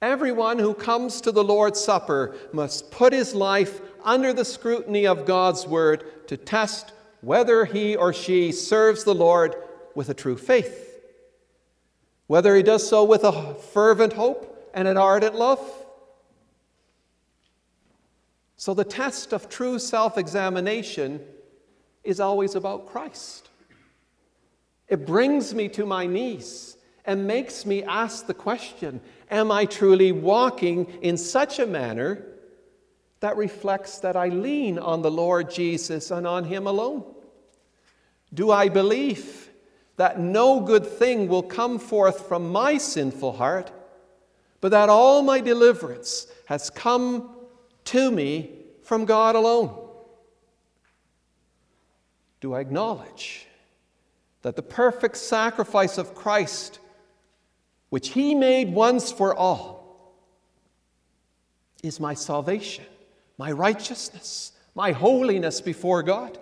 Everyone 0.00 0.58
who 0.58 0.74
comes 0.74 1.20
to 1.20 1.30
the 1.30 1.44
Lord's 1.44 1.80
Supper 1.80 2.34
must 2.52 2.90
put 2.90 3.12
his 3.12 3.34
life 3.34 3.80
under 4.02 4.32
the 4.32 4.44
scrutiny 4.44 5.06
of 5.06 5.24
God's 5.24 5.66
Word 5.66 6.26
to 6.26 6.36
test 6.36 6.92
whether 7.22 7.64
he 7.64 7.96
or 7.96 8.12
she 8.12 8.52
serves 8.52 9.04
the 9.04 9.14
Lord 9.14 9.56
with 9.94 10.10
a 10.10 10.14
true 10.14 10.36
faith. 10.36 10.90
Whether 12.26 12.54
he 12.54 12.62
does 12.62 12.86
so 12.86 13.04
with 13.04 13.24
a 13.24 13.54
fervent 13.54 14.12
hope 14.12 14.70
and 14.74 14.86
an 14.86 14.96
ardent 14.96 15.34
love. 15.34 15.60
So 18.56 18.74
the 18.74 18.84
test 18.84 19.32
of 19.32 19.48
true 19.48 19.78
self 19.78 20.18
examination 20.18 21.20
is 22.04 22.20
always 22.20 22.54
about 22.54 22.86
Christ. 22.86 23.48
It 24.88 25.06
brings 25.06 25.54
me 25.54 25.68
to 25.70 25.86
my 25.86 26.06
knees 26.06 26.76
and 27.04 27.26
makes 27.26 27.64
me 27.64 27.82
ask 27.84 28.26
the 28.26 28.34
question 28.34 29.00
Am 29.30 29.50
I 29.50 29.64
truly 29.64 30.12
walking 30.12 30.86
in 31.02 31.16
such 31.16 31.58
a 31.58 31.66
manner 31.66 32.24
that 33.20 33.36
reflects 33.36 34.00
that 34.00 34.16
I 34.16 34.28
lean 34.28 34.78
on 34.78 35.02
the 35.02 35.10
Lord 35.10 35.50
Jesus 35.50 36.10
and 36.10 36.26
on 36.26 36.44
Him 36.44 36.66
alone? 36.66 37.11
Do 38.34 38.50
I 38.50 38.68
believe 38.68 39.50
that 39.96 40.18
no 40.18 40.60
good 40.60 40.86
thing 40.86 41.28
will 41.28 41.42
come 41.42 41.78
forth 41.78 42.26
from 42.26 42.50
my 42.50 42.78
sinful 42.78 43.32
heart, 43.32 43.70
but 44.60 44.70
that 44.70 44.88
all 44.88 45.22
my 45.22 45.40
deliverance 45.40 46.26
has 46.46 46.70
come 46.70 47.36
to 47.84 48.10
me 48.10 48.50
from 48.82 49.04
God 49.04 49.34
alone? 49.34 49.78
Do 52.40 52.54
I 52.54 52.60
acknowledge 52.60 53.46
that 54.42 54.56
the 54.56 54.62
perfect 54.62 55.16
sacrifice 55.16 55.98
of 55.98 56.14
Christ, 56.14 56.80
which 57.90 58.10
He 58.10 58.34
made 58.34 58.72
once 58.72 59.12
for 59.12 59.34
all, 59.36 60.16
is 61.82 62.00
my 62.00 62.14
salvation, 62.14 62.84
my 63.38 63.52
righteousness, 63.52 64.52
my 64.74 64.92
holiness 64.92 65.60
before 65.60 66.02
God? 66.02 66.38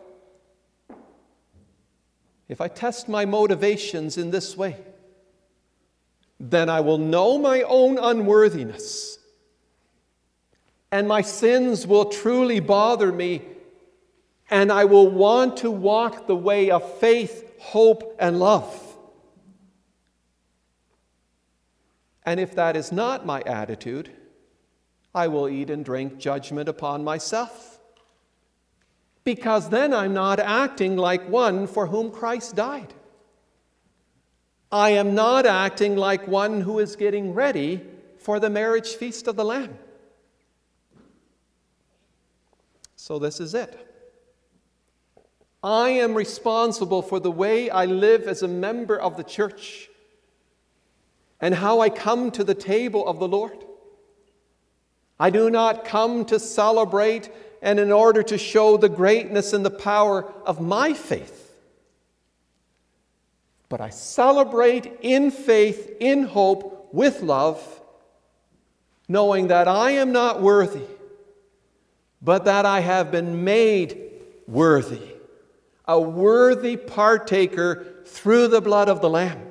If 2.51 2.61
I 2.61 2.67
test 2.67 3.09
my 3.09 3.27
motivations 3.27 4.19
in 4.19 4.33
this 4.33 4.57
way, 4.57 4.77
then 6.41 6.69
I 6.69 6.81
will 6.81 6.99
know 6.99 7.39
my 7.39 7.63
own 7.63 7.97
unworthiness, 7.97 9.21
and 10.91 11.07
my 11.07 11.23
sins 11.23 11.87
will 11.87 12.07
truly 12.07 12.59
bother 12.59 13.13
me, 13.13 13.43
and 14.51 14.73
I 14.73 14.85
will 14.85 15.09
want 15.09 15.59
to 15.59 15.71
walk 15.71 16.27
the 16.27 16.35
way 16.35 16.73
of 16.73 16.99
faith, 16.99 17.55
hope, 17.61 18.17
and 18.19 18.41
love. 18.41 18.97
And 22.27 22.41
if 22.41 22.57
that 22.57 22.75
is 22.75 22.91
not 22.91 23.25
my 23.25 23.43
attitude, 23.43 24.11
I 25.15 25.29
will 25.29 25.49
eat 25.49 25.71
and 25.71 25.85
drink 25.85 26.19
judgment 26.19 26.69
upon 26.69 27.05
myself 27.05 27.70
because 29.35 29.69
then 29.69 29.95
I'm 29.95 30.13
not 30.13 30.41
acting 30.41 30.97
like 30.97 31.29
one 31.29 31.69
for 31.69 31.87
whom 31.87 32.11
Christ 32.11 32.57
died. 32.57 32.93
I 34.73 34.91
am 34.91 35.15
not 35.15 35.47
acting 35.47 35.95
like 35.95 36.27
one 36.27 36.63
who 36.63 36.81
is 36.81 36.97
getting 36.97 37.33
ready 37.33 37.81
for 38.19 38.41
the 38.41 38.51
marriage 38.51 38.89
feast 38.89 39.29
of 39.29 39.37
the 39.37 39.45
Lamb. 39.45 39.79
So, 42.97 43.21
this 43.21 43.39
is 43.39 43.55
it. 43.55 43.73
I 45.63 45.91
am 45.91 46.15
responsible 46.15 47.01
for 47.01 47.21
the 47.21 47.31
way 47.31 47.71
I 47.71 47.85
live 47.85 48.25
as 48.25 48.43
a 48.43 48.49
member 48.49 48.99
of 48.99 49.17
the 49.17 49.23
church 49.23 49.89
and 51.41 51.55
how 51.55 51.79
I 51.79 51.89
come 51.89 52.33
to 52.33 52.43
the 52.43 52.57
table 52.57 53.07
of 53.07 53.21
the 53.21 53.29
Lord. 53.29 53.65
I 55.21 55.31
do 55.31 55.51
not 55.51 55.85
come 55.85 56.25
to 56.25 56.41
celebrate 56.41 57.31
and 57.63 57.79
in 57.79 57.93
order 57.93 58.23
to 58.23 58.39
show 58.39 58.77
the 58.77 58.89
greatness 58.89 59.53
and 59.53 59.65
the 59.65 59.71
power 59.71 60.33
of 60.45 60.61
my 60.61 60.95
faith. 60.95 61.41
But 63.69 63.81
I 63.81 63.91
celebrate 63.91 64.99
in 65.01 65.31
faith, 65.31 65.97
in 66.01 66.25
hope, 66.25 66.89
with 66.93 67.23
love, 67.23 67.63
knowing 69.09 69.49
that 69.49 69.69
I 69.69 69.93
am 69.93 70.13
not 70.13 70.43
worthy, 70.43 70.87
but 72.21 72.47
that 72.47 72.67
I 72.67 72.81
have 72.81 73.11
been 73.11 73.45
made 73.45 74.11
worthy, 74.49 75.15
a 75.87 76.01
worthy 76.01 76.77
partaker 76.77 78.03
through 78.05 78.49
the 78.49 78.61
blood 78.61 78.89
of 78.89 79.01
the 79.01 79.09
Lamb. 79.09 79.47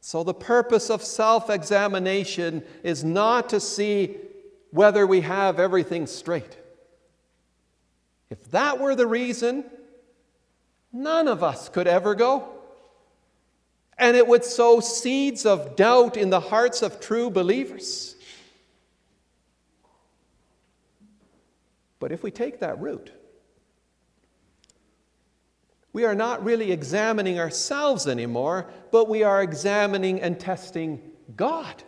So, 0.00 0.24
the 0.24 0.34
purpose 0.34 0.90
of 0.90 1.02
self 1.02 1.48
examination 1.48 2.64
is 2.82 3.04
not 3.04 3.48
to 3.50 3.60
see 3.60 4.16
whether 4.72 5.06
we 5.06 5.20
have 5.20 5.60
everything 5.60 6.06
straight. 6.06 6.56
If 8.30 8.50
that 8.50 8.80
were 8.80 8.94
the 8.94 9.06
reason, 9.06 9.64
none 10.92 11.28
of 11.28 11.42
us 11.42 11.68
could 11.68 11.86
ever 11.86 12.14
go. 12.14 12.48
And 13.98 14.16
it 14.16 14.26
would 14.26 14.44
sow 14.44 14.80
seeds 14.80 15.44
of 15.44 15.76
doubt 15.76 16.16
in 16.16 16.30
the 16.30 16.40
hearts 16.40 16.82
of 16.82 16.98
true 16.98 17.30
believers. 17.30 18.16
But 22.00 22.10
if 22.10 22.22
we 22.22 22.30
take 22.30 22.60
that 22.60 22.80
route, 22.80 23.12
we 25.92 26.06
are 26.06 26.14
not 26.14 26.42
really 26.42 26.72
examining 26.72 27.38
ourselves 27.38 28.08
anymore, 28.08 28.70
but 28.90 29.08
we 29.08 29.22
are 29.22 29.42
examining 29.42 30.22
and 30.22 30.40
testing 30.40 31.02
God. 31.36 31.84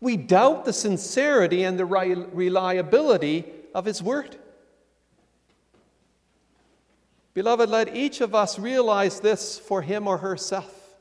We 0.00 0.16
doubt 0.16 0.64
the 0.64 0.72
sincerity 0.72 1.64
and 1.64 1.78
the 1.78 1.84
reliability 1.84 3.44
of 3.74 3.84
His 3.84 4.02
Word. 4.02 4.36
Beloved, 7.36 7.68
let 7.68 7.94
each 7.94 8.22
of 8.22 8.34
us 8.34 8.58
realize 8.58 9.20
this 9.20 9.58
for 9.58 9.82
him 9.82 10.08
or 10.08 10.16
herself. 10.16 10.96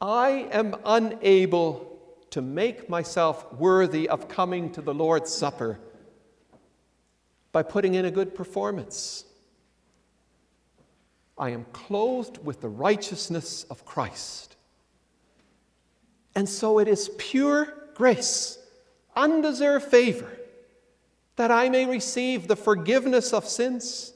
I 0.00 0.48
am 0.50 0.74
unable 0.84 1.96
to 2.30 2.42
make 2.42 2.88
myself 2.88 3.52
worthy 3.52 4.08
of 4.08 4.26
coming 4.26 4.72
to 4.72 4.82
the 4.82 4.92
Lord's 4.92 5.32
Supper 5.32 5.78
by 7.52 7.62
putting 7.62 7.94
in 7.94 8.04
a 8.04 8.10
good 8.10 8.34
performance. 8.34 9.24
I 11.38 11.50
am 11.50 11.64
clothed 11.72 12.44
with 12.44 12.60
the 12.60 12.68
righteousness 12.68 13.62
of 13.70 13.84
Christ. 13.84 14.56
And 16.34 16.48
so 16.48 16.78
it 16.78 16.88
is 16.88 17.10
pure 17.18 17.74
grace, 17.94 18.58
undeserved 19.16 19.86
favor, 19.86 20.38
that 21.36 21.50
I 21.50 21.68
may 21.68 21.86
receive 21.86 22.48
the 22.48 22.56
forgiveness 22.56 23.32
of 23.32 23.46
sins. 23.46 24.12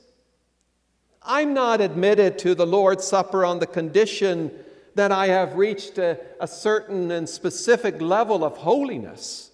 I'm 1.22 1.54
not 1.54 1.80
admitted 1.80 2.38
to 2.40 2.54
the 2.54 2.66
Lord's 2.66 3.04
Supper 3.04 3.44
on 3.44 3.58
the 3.58 3.66
condition 3.66 4.50
that 4.94 5.12
I 5.12 5.28
have 5.28 5.54
reached 5.54 5.98
a, 5.98 6.18
a, 6.40 6.46
certain 6.46 7.10
and 7.10 7.28
specific 7.28 8.00
level 8.00 8.44
of 8.44 8.58
holiness, 8.58 9.50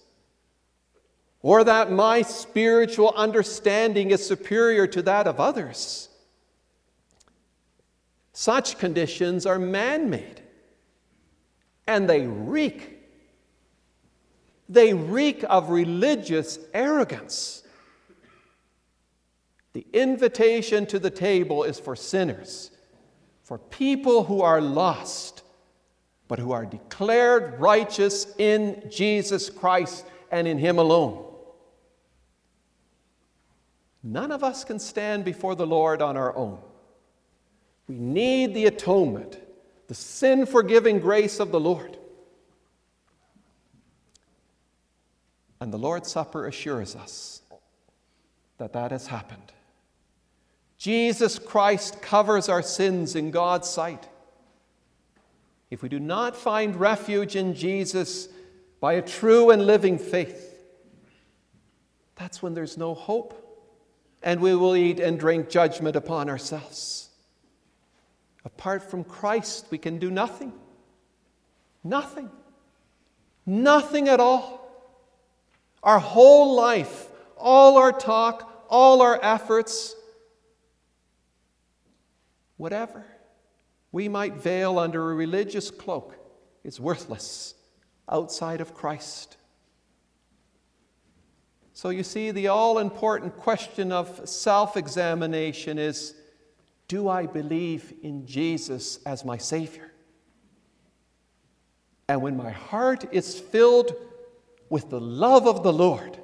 or 1.41 1.63
that 1.63 1.91
my 1.91 2.21
spiritual 2.23 3.13
understanding 3.15 4.11
is 4.11 4.25
superior 4.25 4.85
to 4.87 5.01
that 5.03 5.27
of 5.27 5.39
others. 5.39 6.09
Such 8.33 8.77
conditions 8.77 9.45
are 9.45 9.59
man 9.59 10.09
made 10.09 10.38
and 11.89 12.07
they 12.07 12.27
reek. 12.27 12.99
They 14.69 14.93
reek 14.93 15.43
of 15.49 15.71
religious 15.71 16.59
arrogance. 16.71 17.63
The 19.73 19.87
invitation 19.91 20.85
to 20.85 20.99
the 20.99 21.09
table 21.09 21.63
is 21.63 21.79
for 21.79 21.95
sinners, 21.95 22.69
for 23.41 23.57
people 23.57 24.23
who 24.23 24.41
are 24.41 24.61
lost, 24.61 25.41
but 26.27 26.37
who 26.37 26.51
are 26.51 26.65
declared 26.67 27.59
righteous 27.59 28.35
in 28.37 28.83
Jesus 28.91 29.49
Christ 29.49 30.05
and 30.31 30.47
in 30.47 30.59
Him 30.59 30.77
alone. 30.77 31.25
None 34.03 34.31
of 34.31 34.43
us 34.43 34.63
can 34.63 34.77
stand 34.77 35.25
before 35.25 35.55
the 35.55 35.65
Lord 35.65 36.03
on 36.03 36.15
our 36.17 36.35
own. 36.35 36.59
We 37.87 37.95
need 37.97 38.53
the 38.53 38.67
atonement 38.67 39.39
the 39.89 39.95
sin 39.95 40.45
forgiving 40.45 40.99
grace 40.99 41.39
of 41.39 41.51
the 41.51 41.59
Lord. 41.59 41.97
And 45.59 45.73
the 45.73 45.79
Lord's 45.79 46.11
Supper 46.11 46.45
assures 46.45 46.95
us 46.95 47.41
that 48.59 48.71
that 48.73 48.91
has 48.91 49.07
happened. 49.07 49.51
Jesus 50.77 51.39
Christ 51.39 52.03
covers 52.03 52.49
our 52.49 52.61
sins 52.61 53.15
in 53.15 53.31
God's 53.31 53.67
sight. 53.67 54.07
If 55.71 55.81
we 55.81 55.89
do 55.89 55.99
not 55.99 56.37
find 56.37 56.75
refuge 56.75 57.35
in 57.35 57.55
Jesus 57.55 58.29
by 58.79 58.93
a 58.93 59.01
true 59.01 59.49
and 59.49 59.65
living 59.65 59.97
faith, 59.97 60.55
that's 62.15 62.43
when 62.43 62.53
there's 62.53 62.77
no 62.77 62.93
hope, 62.93 63.33
and 64.21 64.39
we 64.39 64.53
will 64.53 64.75
eat 64.75 64.99
and 64.99 65.19
drink 65.19 65.49
judgment 65.49 65.95
upon 65.95 66.29
ourselves. 66.29 67.08
Apart 68.45 68.89
from 68.89 69.03
Christ, 69.03 69.67
we 69.69 69.77
can 69.77 69.99
do 69.99 70.09
nothing. 70.09 70.53
Nothing. 71.83 72.29
Nothing 73.45 74.07
at 74.07 74.19
all. 74.19 74.59
Our 75.83 75.99
whole 75.99 76.55
life, 76.55 77.07
all 77.37 77.77
our 77.77 77.91
talk, 77.91 78.65
all 78.69 79.01
our 79.01 79.19
efforts 79.21 79.95
whatever 82.59 83.05
we 83.91 84.09
might 84.09 84.35
veil 84.35 84.77
under 84.77 85.11
a 85.11 85.15
religious 85.15 85.71
cloak 85.71 86.15
is 86.63 86.79
worthless 86.79 87.55
outside 88.09 88.59
of 88.59 88.73
Christ. 88.73 89.37
So 91.73 91.89
you 91.89 92.03
see, 92.03 92.31
the 92.31 92.49
all 92.49 92.79
important 92.79 93.37
question 93.37 93.93
of 93.93 94.27
self 94.27 94.75
examination 94.75 95.79
is 95.79 96.13
do 96.89 97.07
I 97.07 97.27
believe 97.27 97.93
in 98.01 98.25
Jesus 98.25 98.99
as 99.05 99.23
my 99.23 99.37
Savior? 99.37 99.91
And 102.09 102.23
when 102.23 102.35
my 102.35 102.49
heart 102.49 103.05
is 103.13 103.39
filled 103.39 103.95
with 104.69 104.89
the 104.89 104.99
love 104.99 105.47
of 105.47 105.61
the 105.61 105.71
Lord, 105.71 106.17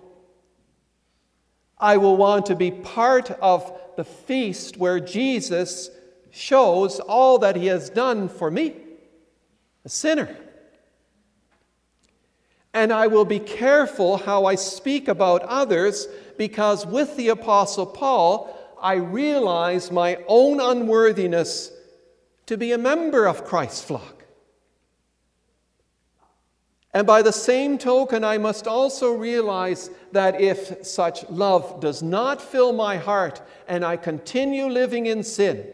I 1.77 1.97
will 1.97 2.17
want 2.17 2.47
to 2.47 2.55
be 2.55 2.71
part 2.71 3.29
of 3.29 3.79
the 3.95 4.03
feast 4.03 4.77
where 4.77 4.99
Jesus 4.99 5.91
shows 6.31 6.99
all 6.99 7.37
that 7.39 7.55
he 7.55 7.67
has 7.67 7.91
done 7.91 8.27
for 8.27 8.49
me, 8.49 8.75
a 9.85 9.89
sinner. 9.89 10.35
And 12.73 12.91
I 12.91 13.05
will 13.05 13.23
be 13.23 13.39
careful 13.39 14.17
how 14.17 14.45
I 14.45 14.55
speak 14.55 15.07
about 15.07 15.43
others 15.43 16.07
because 16.39 16.87
with 16.87 17.15
the 17.17 17.29
Apostle 17.29 17.85
Paul, 17.85 18.64
I 18.81 18.95
realize 18.95 19.91
my 19.91 20.19
own 20.27 20.59
unworthiness 20.59 21.71
to 22.45 22.57
be 22.57 22.71
a 22.71 22.77
member 22.77 23.25
of 23.25 23.45
Christ's 23.45 23.83
flock. 23.83 24.15
And 26.93 27.05
by 27.05 27.21
the 27.21 27.33
same 27.33 27.77
token, 27.77 28.23
I 28.23 28.37
must 28.37 28.67
also 28.67 29.11
realize 29.11 29.89
that 30.13 30.39
if 30.39 30.85
such 30.85 31.29
love 31.29 31.81
does 31.81 32.01
not 32.01 32.41
fill 32.41 32.71
my 32.71 32.95
heart 32.95 33.41
and 33.67 33.83
I 33.83 33.97
continue 33.97 34.67
living 34.67 35.05
in 35.05 35.21
sin, 35.21 35.67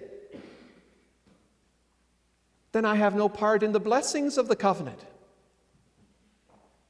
then 2.71 2.85
I 2.85 2.95
have 2.95 3.15
no 3.15 3.29
part 3.29 3.61
in 3.61 3.71
the 3.71 3.79
blessings 3.79 4.37
of 4.39 4.47
the 4.47 4.55
covenant. 4.55 5.05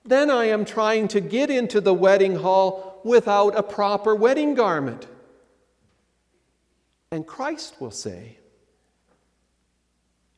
Then 0.06 0.32
I 0.32 0.46
am 0.46 0.64
trying 0.64 1.10
to 1.10 1.20
get 1.20 1.50
into 1.50 1.82
the 1.82 1.94
wedding 1.94 2.38
hall 2.38 3.02
without 3.04 3.58
a 3.58 3.64
proper 3.64 4.16
wedding 4.16 4.56
garment. 4.56 5.08
And 7.12 7.28
Christ 7.28 7.76
will 7.80 7.92
say, 7.92 8.38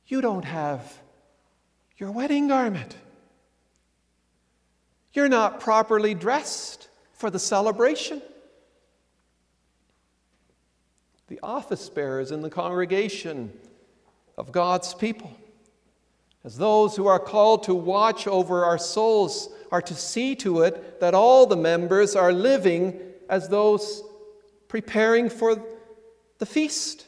You 0.08 0.22
don't 0.22 0.46
have 0.46 1.00
your 1.98 2.12
wedding 2.12 2.48
garment. 2.48 2.98
You're 5.14 5.30
not 5.30 5.60
properly 5.60 6.16
dressed 6.16 6.90
for 7.14 7.30
the 7.30 7.40
celebration. 7.40 8.22
The 11.28 11.40
office 11.44 11.88
bearers 11.90 12.32
in 12.32 12.42
the 12.42 12.50
congregation 12.50 13.54
of 14.38 14.52
God's 14.52 14.94
people. 14.96 15.32
As 16.44 16.58
those 16.58 16.96
who 16.96 17.08
are 17.08 17.20
called 17.20 17.64
to 17.64 17.76
watch 17.76 18.28
over 18.28 18.66
our 18.66 18.80
souls 18.80 19.50
are 19.72 19.82
to 19.84 19.96
see 19.96 20.36
to 20.38 20.62
it 20.62 21.00
that 21.00 21.14
all 21.14 21.46
the 21.46 21.56
members 21.56 22.16
are 22.16 22.34
living 22.34 23.00
as 23.30 23.48
those 23.48 24.04
preparing 24.68 25.30
for 25.30 25.56
the 26.44 26.54
feast. 26.54 27.06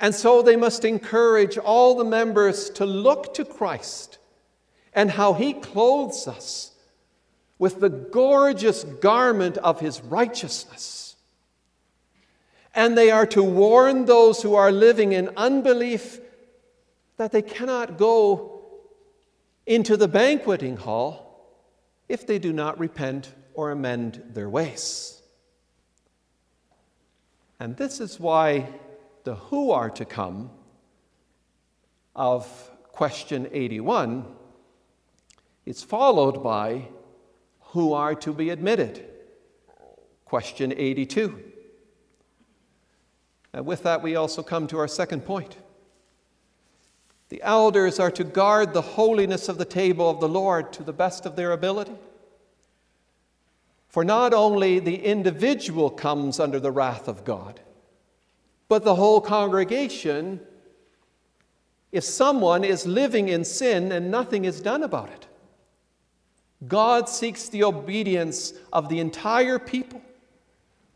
And 0.00 0.12
so 0.12 0.42
they 0.42 0.56
must 0.56 0.84
encourage 0.84 1.56
all 1.56 1.94
the 1.94 2.04
members 2.04 2.68
to 2.70 2.84
look 2.84 3.34
to 3.34 3.44
Christ 3.44 4.18
and 4.92 5.12
how 5.12 5.34
he 5.34 5.52
clothes 5.52 6.26
us 6.26 6.72
with 7.56 7.78
the 7.78 7.90
gorgeous 7.90 8.82
garment 8.82 9.56
of 9.58 9.78
his 9.78 10.00
righteousness 10.02 11.08
and 12.78 12.96
they 12.96 13.10
are 13.10 13.26
to 13.26 13.42
warn 13.42 14.04
those 14.04 14.40
who 14.40 14.54
are 14.54 14.70
living 14.70 15.10
in 15.10 15.30
unbelief 15.36 16.20
that 17.16 17.32
they 17.32 17.42
cannot 17.42 17.98
go 17.98 18.62
into 19.66 19.96
the 19.96 20.06
banqueting 20.06 20.76
hall 20.76 21.58
if 22.08 22.24
they 22.24 22.38
do 22.38 22.52
not 22.52 22.78
repent 22.78 23.34
or 23.54 23.72
amend 23.72 24.22
their 24.28 24.48
ways. 24.48 25.17
And 27.60 27.76
this 27.76 28.00
is 28.00 28.20
why 28.20 28.68
the 29.24 29.34
who 29.34 29.70
are 29.72 29.90
to 29.90 30.04
come 30.04 30.50
of 32.14 32.46
question 32.92 33.48
81 33.52 34.26
is 35.66 35.82
followed 35.82 36.42
by 36.42 36.88
who 37.60 37.92
are 37.92 38.14
to 38.14 38.32
be 38.32 38.50
admitted. 38.50 39.04
Question 40.24 40.72
82. 40.76 41.42
And 43.52 43.66
with 43.66 43.82
that, 43.82 44.02
we 44.02 44.16
also 44.16 44.42
come 44.42 44.66
to 44.68 44.78
our 44.78 44.88
second 44.88 45.24
point. 45.24 45.56
The 47.28 47.42
elders 47.42 48.00
are 48.00 48.10
to 48.12 48.24
guard 48.24 48.72
the 48.72 48.82
holiness 48.82 49.48
of 49.48 49.58
the 49.58 49.64
table 49.64 50.08
of 50.08 50.20
the 50.20 50.28
Lord 50.28 50.72
to 50.74 50.82
the 50.82 50.92
best 50.92 51.26
of 51.26 51.36
their 51.36 51.52
ability. 51.52 51.96
For 53.88 54.04
not 54.04 54.34
only 54.34 54.78
the 54.78 55.04
individual 55.04 55.90
comes 55.90 56.38
under 56.38 56.60
the 56.60 56.70
wrath 56.70 57.08
of 57.08 57.24
God, 57.24 57.60
but 58.68 58.84
the 58.84 58.94
whole 58.94 59.20
congregation 59.20 60.40
if 61.90 62.04
someone 62.04 62.64
is 62.64 62.86
living 62.86 63.28
in 63.28 63.44
sin 63.44 63.92
and 63.92 64.10
nothing 64.10 64.44
is 64.44 64.60
done 64.60 64.82
about 64.82 65.08
it. 65.08 65.26
God 66.66 67.08
seeks 67.08 67.48
the 67.48 67.64
obedience 67.64 68.52
of 68.72 68.88
the 68.88 68.98
entire 68.98 69.58
people. 69.58 70.02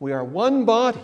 We 0.00 0.12
are 0.12 0.24
one 0.24 0.64
body. 0.64 1.00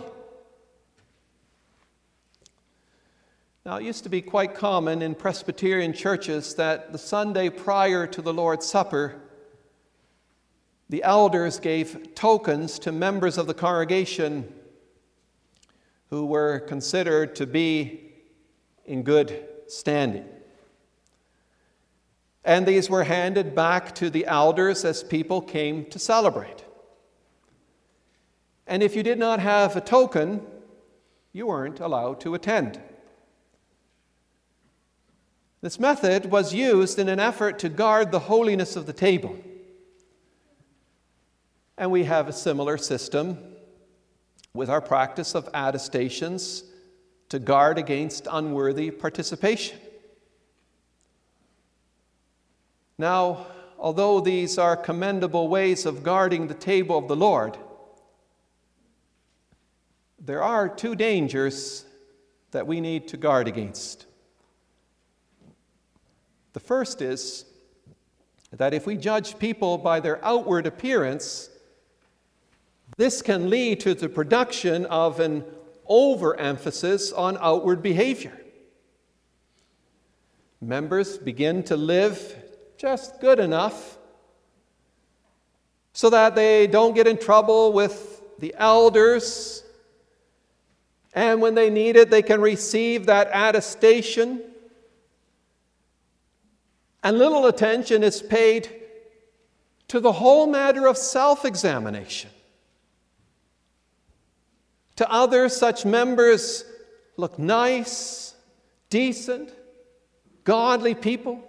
Now, 3.65 3.77
it 3.77 3.83
used 3.83 4.03
to 4.03 4.09
be 4.09 4.21
quite 4.21 4.55
common 4.55 5.01
in 5.01 5.15
Presbyterian 5.15 5.93
churches 5.93 6.55
that 6.55 6.91
the 6.91 6.97
Sunday 6.97 7.49
prior 7.49 8.07
to 8.07 8.21
the 8.21 8.33
Lord's 8.33 8.65
Supper, 8.65 9.21
the 10.89 11.03
elders 11.03 11.59
gave 11.59 12.15
tokens 12.15 12.79
to 12.79 12.91
members 12.91 13.37
of 13.37 13.45
the 13.45 13.53
congregation 13.53 14.51
who 16.09 16.25
were 16.25 16.59
considered 16.61 17.35
to 17.35 17.45
be 17.45 18.11
in 18.85 19.03
good 19.03 19.47
standing. 19.67 20.25
And 22.43 22.65
these 22.65 22.89
were 22.89 23.03
handed 23.03 23.53
back 23.53 23.93
to 23.95 24.09
the 24.09 24.25
elders 24.25 24.83
as 24.83 25.03
people 25.03 25.41
came 25.41 25.85
to 25.85 25.99
celebrate. 25.99 26.65
And 28.65 28.81
if 28.81 28.95
you 28.95 29.03
did 29.03 29.19
not 29.19 29.39
have 29.39 29.75
a 29.75 29.81
token, 29.81 30.41
you 31.31 31.47
weren't 31.47 31.79
allowed 31.79 32.19
to 32.21 32.33
attend. 32.33 32.81
This 35.61 35.79
method 35.79 36.31
was 36.31 36.53
used 36.53 36.97
in 36.97 37.09
an 37.09 37.19
effort 37.19 37.59
to 37.59 37.69
guard 37.69 38.11
the 38.11 38.19
holiness 38.19 38.75
of 38.75 38.85
the 38.87 38.93
table. 38.93 39.35
And 41.79 41.91
we 41.91 42.03
have 42.03 42.27
a 42.27 42.33
similar 42.33 42.77
system 42.77 43.37
with 44.53 44.69
our 44.69 44.81
practice 44.81 45.33
of 45.33 45.47
attestations 45.53 46.65
to 47.29 47.39
guard 47.39 47.77
against 47.77 48.27
unworthy 48.29 48.91
participation. 48.91 49.79
Now, 52.97 53.47
although 53.77 54.19
these 54.19 54.57
are 54.57 54.75
commendable 54.75 55.47
ways 55.47 55.85
of 55.85 56.03
guarding 56.03 56.47
the 56.47 56.53
table 56.53 56.97
of 56.97 57.07
the 57.07 57.15
Lord, 57.15 57.57
there 60.19 60.43
are 60.43 60.67
two 60.67 60.95
dangers 60.95 61.85
that 62.51 62.67
we 62.67 62.81
need 62.81 63.07
to 63.07 63.15
guard 63.15 63.47
against. 63.47 64.05
The 66.51 66.59
first 66.59 67.01
is 67.01 67.45
that 68.51 68.73
if 68.73 68.85
we 68.85 68.97
judge 68.97 69.39
people 69.39 69.77
by 69.77 70.01
their 70.01 70.23
outward 70.25 70.67
appearance, 70.67 71.49
this 72.99 73.21
can 73.21 73.49
lead 73.49 73.79
to 73.79 73.93
the 73.93 74.09
production 74.09 74.85
of 74.87 75.21
an 75.21 75.45
overemphasis 75.87 77.13
on 77.13 77.37
outward 77.39 77.81
behavior. 77.81 78.37
Members 80.59 81.17
begin 81.17 81.63
to 81.63 81.77
live 81.77 82.35
just 82.77 83.21
good 83.21 83.39
enough 83.39 83.97
so 85.93 86.09
that 86.09 86.35
they 86.35 86.67
don't 86.67 86.93
get 86.93 87.07
in 87.07 87.17
trouble 87.17 87.71
with 87.71 88.21
the 88.39 88.53
elders, 88.57 89.63
and 91.13 91.41
when 91.41 91.55
they 91.55 91.69
need 91.69 91.95
it, 91.95 92.09
they 92.09 92.21
can 92.21 92.41
receive 92.41 93.05
that 93.05 93.29
attestation 93.33 94.41
and 97.01 97.17
little 97.17 97.45
attention 97.45 98.03
is 98.03 98.21
paid 98.21 98.69
to 99.87 100.01
the 100.01 100.11
whole 100.11 100.47
matter 100.47 100.85
of 100.85 100.97
self 100.97 101.45
examination. 101.45 102.31
To 104.99 105.09
others, 105.09 105.55
such 105.55 105.85
members 105.85 106.65
look 107.15 107.39
nice, 107.39 108.35
decent, 108.89 109.49
godly 110.43 110.93
people. 110.93 111.41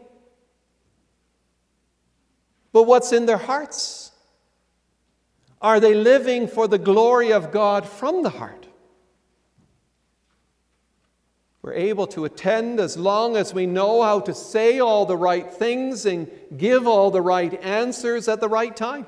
But 2.73 2.85
what's 2.85 3.13
in 3.13 3.27
their 3.27 3.39
hearts? 3.39 4.13
Are 5.61 5.81
they 5.81 5.95
living 5.95 6.47
for 6.47 6.69
the 6.69 6.79
glory 6.79 7.33
of 7.33 7.51
God 7.51 7.89
from 7.89 8.23
the 8.23 8.31
heart? 8.31 8.69
We're 11.63 11.73
able 11.73 12.07
to 12.07 12.27
attend 12.27 12.79
as 12.79 12.97
long 12.97 13.37
as 13.37 13.53
we 13.53 13.67
know 13.67 14.01
how 14.03 14.21
to 14.21 14.33
say 14.33 14.79
all 14.79 15.07
the 15.07 15.17
right 15.17 15.53
things 15.53 16.07
and 16.07 16.31
give 16.57 16.87
all 16.87 17.11
the 17.11 17.21
right 17.21 17.61
answers 17.65 18.29
at 18.29 18.39
the 18.39 18.49
right 18.49 18.77
time. 18.77 19.07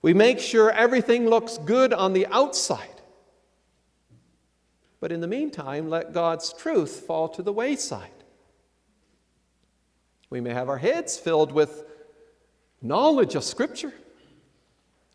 We 0.00 0.14
make 0.14 0.38
sure 0.38 0.70
everything 0.70 1.28
looks 1.28 1.58
good 1.58 1.92
on 1.92 2.12
the 2.12 2.26
outside. 2.26 3.02
But 5.00 5.12
in 5.12 5.20
the 5.20 5.26
meantime, 5.26 5.88
let 5.88 6.12
God's 6.12 6.52
truth 6.52 7.04
fall 7.06 7.28
to 7.30 7.42
the 7.42 7.52
wayside. 7.52 8.10
We 10.30 10.40
may 10.40 10.52
have 10.52 10.68
our 10.68 10.78
heads 10.78 11.16
filled 11.16 11.52
with 11.52 11.84
knowledge 12.82 13.34
of 13.34 13.44
Scripture, 13.44 13.92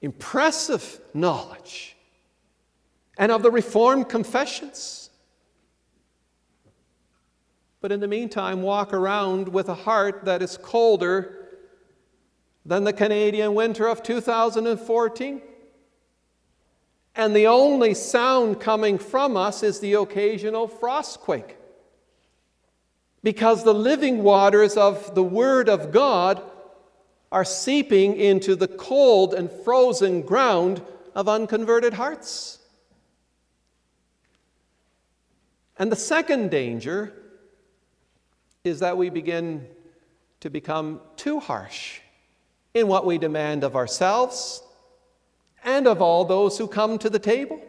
impressive 0.01 0.99
knowledge, 1.13 1.95
and 3.17 3.31
of 3.31 3.43
the 3.43 3.51
Reformed 3.51 4.09
confessions. 4.09 5.09
But 7.79 7.91
in 7.91 7.99
the 7.99 8.07
meantime, 8.07 8.61
walk 8.61 8.93
around 8.93 9.49
with 9.49 9.69
a 9.69 9.75
heart 9.75 10.25
that 10.25 10.41
is 10.41 10.57
colder 10.57 11.42
than 12.65 12.83
the 12.83 12.93
Canadian 12.93 13.55
winter 13.55 13.87
of 13.87 14.03
2014. 14.03 15.41
And 17.15 17.35
the 17.35 17.47
only 17.47 17.93
sound 17.93 18.59
coming 18.59 18.97
from 18.97 19.37
us 19.37 19.63
is 19.63 19.79
the 19.79 19.93
occasional 19.93 20.67
frostquake. 20.67 21.55
Because 23.21 23.63
the 23.63 23.73
living 23.73 24.23
waters 24.23 24.75
of 24.77 25.13
the 25.13 25.23
Word 25.23 25.69
of 25.69 25.91
God 25.91 26.41
are 27.31 27.45
seeping 27.45 28.15
into 28.15 28.55
the 28.55 28.67
cold 28.67 29.33
and 29.33 29.51
frozen 29.51 30.21
ground 30.21 30.81
of 31.15 31.29
unconverted 31.29 31.93
hearts. 31.93 32.59
And 35.77 35.91
the 35.91 35.95
second 35.95 36.51
danger 36.51 37.13
is 38.63 38.79
that 38.79 38.97
we 38.97 39.09
begin 39.09 39.67
to 40.39 40.49
become 40.49 41.01
too 41.15 41.39
harsh 41.39 41.99
in 42.73 42.87
what 42.87 43.05
we 43.05 43.17
demand 43.17 43.63
of 43.63 43.75
ourselves 43.75 44.63
and 45.63 45.87
of 45.87 46.01
all 46.01 46.25
those 46.25 46.57
who 46.57 46.67
come 46.67 46.97
to 46.97 47.09
the 47.09 47.19
table. 47.19 47.61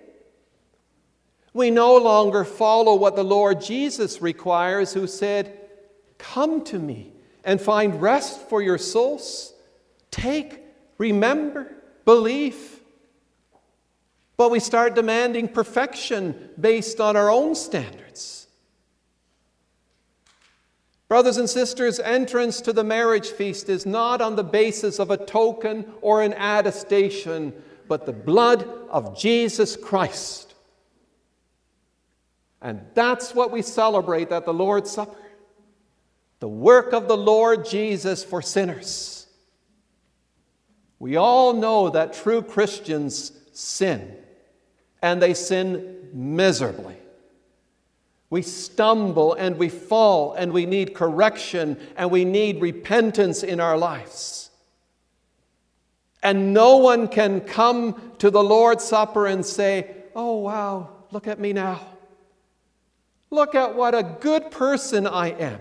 We 1.52 1.70
no 1.70 1.96
longer 1.96 2.44
follow 2.44 2.96
what 2.96 3.14
the 3.14 3.24
Lord 3.24 3.60
Jesus 3.60 4.20
requires, 4.20 4.92
who 4.92 5.06
said, 5.06 5.56
Come 6.18 6.64
to 6.64 6.78
me 6.78 7.12
and 7.44 7.60
find 7.60 8.00
rest 8.00 8.48
for 8.48 8.60
your 8.60 8.78
souls. 8.78 9.54
Take, 10.10 10.60
remember, 10.98 11.72
believe. 12.04 12.80
But 14.36 14.50
we 14.50 14.58
start 14.58 14.94
demanding 14.94 15.48
perfection 15.48 16.50
based 16.58 17.00
on 17.00 17.14
our 17.14 17.30
own 17.30 17.54
standards. 17.54 18.43
Brothers 21.08 21.36
and 21.36 21.48
sisters, 21.48 22.00
entrance 22.00 22.60
to 22.62 22.72
the 22.72 22.84
marriage 22.84 23.28
feast 23.30 23.68
is 23.68 23.84
not 23.84 24.20
on 24.20 24.36
the 24.36 24.44
basis 24.44 24.98
of 24.98 25.10
a 25.10 25.16
token 25.16 25.92
or 26.00 26.22
an 26.22 26.32
attestation, 26.32 27.52
but 27.88 28.06
the 28.06 28.12
blood 28.12 28.66
of 28.88 29.18
Jesus 29.18 29.76
Christ. 29.76 30.54
And 32.62 32.80
that's 32.94 33.34
what 33.34 33.50
we 33.50 33.60
celebrate 33.60 34.32
at 34.32 34.46
the 34.46 34.54
Lord's 34.54 34.90
Supper 34.90 35.18
the 36.40 36.48
work 36.48 36.92
of 36.92 37.08
the 37.08 37.16
Lord 37.16 37.64
Jesus 37.64 38.22
for 38.22 38.42
sinners. 38.42 39.26
We 40.98 41.16
all 41.16 41.54
know 41.54 41.88
that 41.88 42.12
true 42.12 42.42
Christians 42.42 43.32
sin, 43.52 44.14
and 45.00 45.22
they 45.22 45.32
sin 45.32 46.10
miserably. 46.12 46.96
We 48.34 48.42
stumble 48.42 49.34
and 49.34 49.58
we 49.58 49.68
fall 49.68 50.32
and 50.32 50.52
we 50.52 50.66
need 50.66 50.92
correction 50.92 51.78
and 51.96 52.10
we 52.10 52.24
need 52.24 52.60
repentance 52.60 53.44
in 53.44 53.60
our 53.60 53.78
lives. 53.78 54.50
And 56.20 56.52
no 56.52 56.78
one 56.78 57.06
can 57.06 57.42
come 57.42 58.10
to 58.18 58.32
the 58.32 58.42
Lord's 58.42 58.82
Supper 58.82 59.28
and 59.28 59.46
say, 59.46 59.94
Oh, 60.16 60.38
wow, 60.38 60.88
look 61.12 61.28
at 61.28 61.38
me 61.38 61.52
now. 61.52 61.80
Look 63.30 63.54
at 63.54 63.76
what 63.76 63.94
a 63.94 64.02
good 64.02 64.50
person 64.50 65.06
I 65.06 65.28
am. 65.28 65.60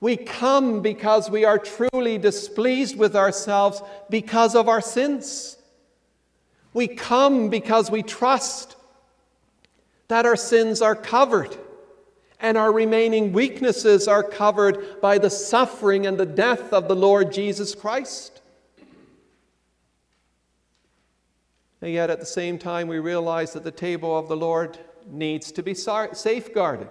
We 0.00 0.16
come 0.16 0.80
because 0.80 1.28
we 1.28 1.44
are 1.44 1.58
truly 1.58 2.16
displeased 2.16 2.96
with 2.96 3.14
ourselves 3.14 3.82
because 4.08 4.54
of 4.54 4.70
our 4.70 4.80
sins. 4.80 5.58
We 6.72 6.88
come 6.88 7.50
because 7.50 7.90
we 7.90 8.02
trust 8.02 8.73
that 10.08 10.26
our 10.26 10.36
sins 10.36 10.82
are 10.82 10.94
covered 10.94 11.56
and 12.40 12.58
our 12.58 12.72
remaining 12.72 13.32
weaknesses 13.32 14.06
are 14.06 14.22
covered 14.22 15.00
by 15.00 15.16
the 15.16 15.30
suffering 15.30 16.06
and 16.06 16.18
the 16.18 16.26
death 16.26 16.72
of 16.72 16.88
the 16.88 16.96
Lord 16.96 17.32
Jesus 17.32 17.74
Christ. 17.74 18.42
And 21.80 21.92
yet, 21.92 22.10
at 22.10 22.20
the 22.20 22.26
same 22.26 22.58
time, 22.58 22.88
we 22.88 22.98
realize 22.98 23.52
that 23.52 23.64
the 23.64 23.70
table 23.70 24.18
of 24.18 24.28
the 24.28 24.36
Lord 24.36 24.78
needs 25.06 25.52
to 25.52 25.62
be 25.62 25.74
safeguarded 25.74 26.88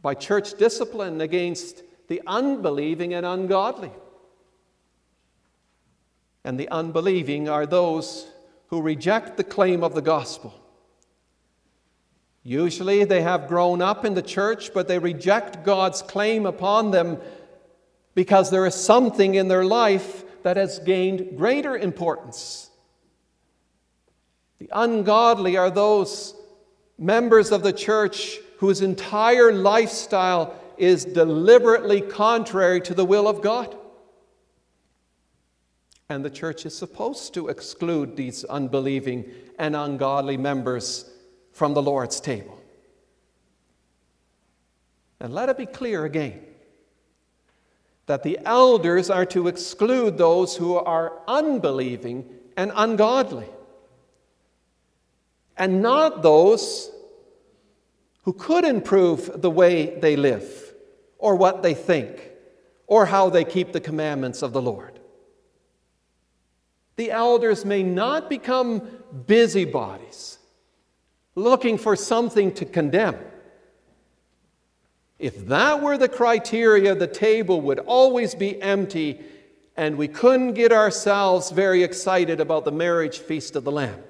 by 0.00 0.14
church 0.14 0.54
discipline 0.54 1.20
against 1.20 1.82
the 2.08 2.20
unbelieving 2.26 3.14
and 3.14 3.24
ungodly. 3.24 3.90
And 6.44 6.58
the 6.58 6.68
unbelieving 6.68 7.48
are 7.48 7.66
those 7.66 8.26
who 8.68 8.82
reject 8.82 9.36
the 9.36 9.44
claim 9.44 9.82
of 9.82 9.94
the 9.94 10.02
gospel 10.02 10.61
Usually 12.44 13.04
they 13.04 13.22
have 13.22 13.46
grown 13.46 13.80
up 13.80 14.04
in 14.04 14.14
the 14.14 14.22
church, 14.22 14.74
but 14.74 14.88
they 14.88 14.98
reject 14.98 15.64
God's 15.64 16.02
claim 16.02 16.44
upon 16.44 16.90
them 16.90 17.18
because 18.14 18.50
there 18.50 18.66
is 18.66 18.74
something 18.74 19.36
in 19.36 19.48
their 19.48 19.64
life 19.64 20.24
that 20.42 20.56
has 20.56 20.80
gained 20.80 21.36
greater 21.36 21.76
importance. 21.76 22.70
The 24.58 24.68
ungodly 24.72 25.56
are 25.56 25.70
those 25.70 26.34
members 26.98 27.52
of 27.52 27.62
the 27.62 27.72
church 27.72 28.38
whose 28.58 28.80
entire 28.80 29.52
lifestyle 29.52 30.54
is 30.76 31.04
deliberately 31.04 32.00
contrary 32.00 32.80
to 32.80 32.94
the 32.94 33.04
will 33.04 33.28
of 33.28 33.40
God. 33.40 33.76
And 36.08 36.24
the 36.24 36.30
church 36.30 36.66
is 36.66 36.76
supposed 36.76 37.34
to 37.34 37.48
exclude 37.48 38.16
these 38.16 38.44
unbelieving 38.44 39.30
and 39.58 39.74
ungodly 39.76 40.36
members 40.36 41.11
from 41.52 41.74
the 41.74 41.82
Lord's 41.82 42.20
table. 42.20 42.58
And 45.20 45.32
let 45.32 45.48
it 45.48 45.56
be 45.56 45.66
clear 45.66 46.04
again 46.04 46.40
that 48.06 48.24
the 48.24 48.38
elders 48.44 49.08
are 49.10 49.26
to 49.26 49.46
exclude 49.46 50.18
those 50.18 50.56
who 50.56 50.74
are 50.74 51.20
unbelieving 51.28 52.28
and 52.56 52.72
ungodly, 52.74 53.48
and 55.56 55.80
not 55.80 56.22
those 56.22 56.90
who 58.24 58.32
could 58.32 58.64
improve 58.64 59.40
the 59.40 59.50
way 59.50 59.98
they 60.00 60.16
live, 60.16 60.74
or 61.18 61.36
what 61.36 61.62
they 61.62 61.74
think, 61.74 62.30
or 62.86 63.06
how 63.06 63.30
they 63.30 63.44
keep 63.44 63.72
the 63.72 63.80
commandments 63.80 64.42
of 64.42 64.52
the 64.52 64.62
Lord. 64.62 64.98
The 66.96 67.10
elders 67.10 67.64
may 67.64 67.82
not 67.82 68.28
become 68.28 68.88
busybodies 69.26 70.38
looking 71.34 71.78
for 71.78 71.96
something 71.96 72.52
to 72.54 72.64
condemn. 72.64 73.16
If 75.18 75.46
that 75.46 75.80
were 75.80 75.96
the 75.96 76.08
criteria, 76.08 76.94
the 76.94 77.06
table 77.06 77.60
would 77.60 77.78
always 77.78 78.34
be 78.34 78.60
empty 78.60 79.20
and 79.76 79.96
we 79.96 80.08
couldn't 80.08 80.54
get 80.54 80.72
ourselves 80.72 81.50
very 81.50 81.82
excited 81.82 82.40
about 82.40 82.64
the 82.64 82.72
marriage 82.72 83.18
feast 83.18 83.56
of 83.56 83.64
the 83.64 83.72
Lamb. 83.72 84.02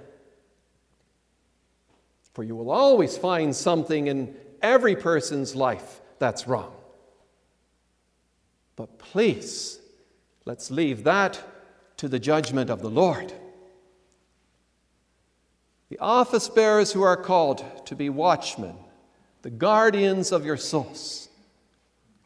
For 2.33 2.43
you 2.43 2.57
will 2.57 2.71
always 2.71 3.17
find 3.17 3.55
something 3.55 4.07
in 4.07 4.35
every 4.61 4.97
person's 4.97 5.55
life 5.55 6.01
that's 6.19 6.49
wrong. 6.49 6.73
But 8.75 8.99
please, 8.99 9.79
let's 10.45 10.71
leave 10.71 11.05
that 11.05 11.41
to 11.99 12.09
the 12.09 12.19
judgment 12.19 12.71
of 12.71 12.81
the 12.81 12.91
Lord. 12.91 13.33
The 15.93 15.99
office 15.99 16.49
bearers 16.49 16.91
who 16.91 17.03
are 17.03 17.19
called 17.19 17.63
to 17.85 17.95
be 17.95 18.09
watchmen, 18.09 18.77
the 19.43 19.51
guardians 19.51 20.33
of 20.33 20.43
your 20.43 20.57
souls, 20.57 21.29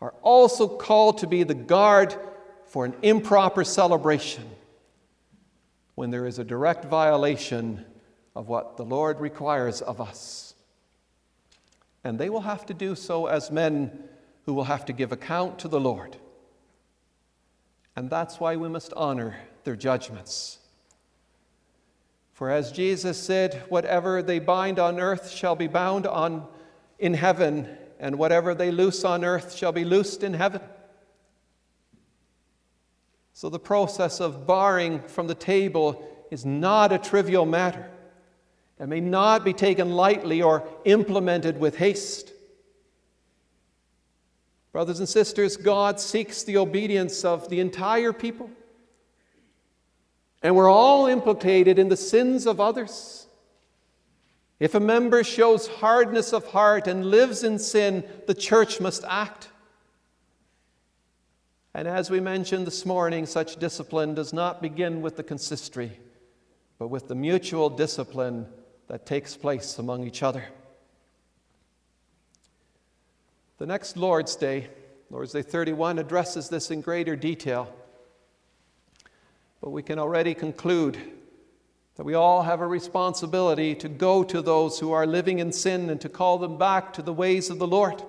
are 0.00 0.14
also 0.22 0.68
called 0.68 1.18
to 1.18 1.26
be 1.26 1.42
the 1.42 1.52
guard 1.52 2.14
for 2.66 2.84
an 2.84 2.94
improper 3.02 3.64
celebration 3.64 4.48
when 5.96 6.12
there 6.12 6.26
is 6.26 6.38
a 6.38 6.44
direct 6.44 6.84
violation 6.84 7.84
of 8.36 8.46
what 8.46 8.76
the 8.76 8.84
Lord 8.84 9.18
requires 9.18 9.82
of 9.82 10.00
us. 10.00 10.54
And 12.04 12.20
they 12.20 12.30
will 12.30 12.42
have 12.42 12.66
to 12.66 12.74
do 12.74 12.94
so 12.94 13.26
as 13.26 13.50
men 13.50 13.98
who 14.44 14.54
will 14.54 14.62
have 14.62 14.84
to 14.84 14.92
give 14.92 15.10
account 15.10 15.58
to 15.58 15.66
the 15.66 15.80
Lord. 15.80 16.16
And 17.96 18.10
that's 18.10 18.38
why 18.38 18.54
we 18.54 18.68
must 18.68 18.92
honor 18.92 19.34
their 19.64 19.74
judgments. 19.74 20.60
For 22.36 22.50
as 22.50 22.70
Jesus 22.70 23.16
said, 23.16 23.62
whatever 23.70 24.22
they 24.22 24.40
bind 24.40 24.78
on 24.78 25.00
earth 25.00 25.30
shall 25.30 25.56
be 25.56 25.68
bound 25.68 26.06
on 26.06 26.46
in 26.98 27.14
heaven, 27.14 27.66
and 27.98 28.18
whatever 28.18 28.54
they 28.54 28.70
loose 28.70 29.06
on 29.06 29.24
earth 29.24 29.54
shall 29.54 29.72
be 29.72 29.86
loosed 29.86 30.22
in 30.22 30.34
heaven. 30.34 30.60
So 33.32 33.48
the 33.48 33.58
process 33.58 34.20
of 34.20 34.46
barring 34.46 35.00
from 35.08 35.28
the 35.28 35.34
table 35.34 36.06
is 36.30 36.44
not 36.44 36.92
a 36.92 36.98
trivial 36.98 37.46
matter. 37.46 37.90
It 38.78 38.86
may 38.86 39.00
not 39.00 39.42
be 39.42 39.54
taken 39.54 39.92
lightly 39.92 40.42
or 40.42 40.68
implemented 40.84 41.58
with 41.58 41.78
haste. 41.78 42.34
Brothers 44.72 44.98
and 44.98 45.08
sisters, 45.08 45.56
God 45.56 45.98
seeks 45.98 46.42
the 46.42 46.58
obedience 46.58 47.24
of 47.24 47.48
the 47.48 47.60
entire 47.60 48.12
people. 48.12 48.50
And 50.42 50.54
we're 50.54 50.70
all 50.70 51.06
implicated 51.06 51.78
in 51.78 51.88
the 51.88 51.96
sins 51.96 52.46
of 52.46 52.60
others. 52.60 53.26
If 54.58 54.74
a 54.74 54.80
member 54.80 55.22
shows 55.22 55.66
hardness 55.66 56.32
of 56.32 56.46
heart 56.46 56.86
and 56.86 57.06
lives 57.06 57.42
in 57.42 57.58
sin, 57.58 58.04
the 58.26 58.34
church 58.34 58.80
must 58.80 59.04
act. 59.04 59.48
And 61.74 61.86
as 61.86 62.08
we 62.10 62.20
mentioned 62.20 62.66
this 62.66 62.86
morning, 62.86 63.26
such 63.26 63.56
discipline 63.56 64.14
does 64.14 64.32
not 64.32 64.62
begin 64.62 65.02
with 65.02 65.16
the 65.16 65.22
consistory, 65.22 65.92
but 66.78 66.88
with 66.88 67.08
the 67.08 67.14
mutual 67.14 67.68
discipline 67.68 68.46
that 68.88 69.04
takes 69.04 69.36
place 69.36 69.78
among 69.78 70.06
each 70.06 70.22
other. 70.22 70.44
The 73.58 73.66
next 73.66 73.98
Lord's 73.98 74.36
Day, 74.36 74.68
Lord's 75.10 75.32
Day 75.32 75.42
31, 75.42 75.98
addresses 75.98 76.48
this 76.48 76.70
in 76.70 76.80
greater 76.80 77.14
detail. 77.14 77.74
But 79.60 79.70
we 79.70 79.82
can 79.82 79.98
already 79.98 80.34
conclude 80.34 80.98
that 81.96 82.04
we 82.04 82.14
all 82.14 82.42
have 82.42 82.60
a 82.60 82.66
responsibility 82.66 83.74
to 83.76 83.88
go 83.88 84.22
to 84.24 84.42
those 84.42 84.78
who 84.78 84.92
are 84.92 85.06
living 85.06 85.38
in 85.38 85.50
sin 85.50 85.88
and 85.88 86.00
to 86.02 86.08
call 86.08 86.38
them 86.38 86.58
back 86.58 86.92
to 86.92 87.02
the 87.02 87.12
ways 87.12 87.48
of 87.48 87.58
the 87.58 87.66
Lord 87.66 88.02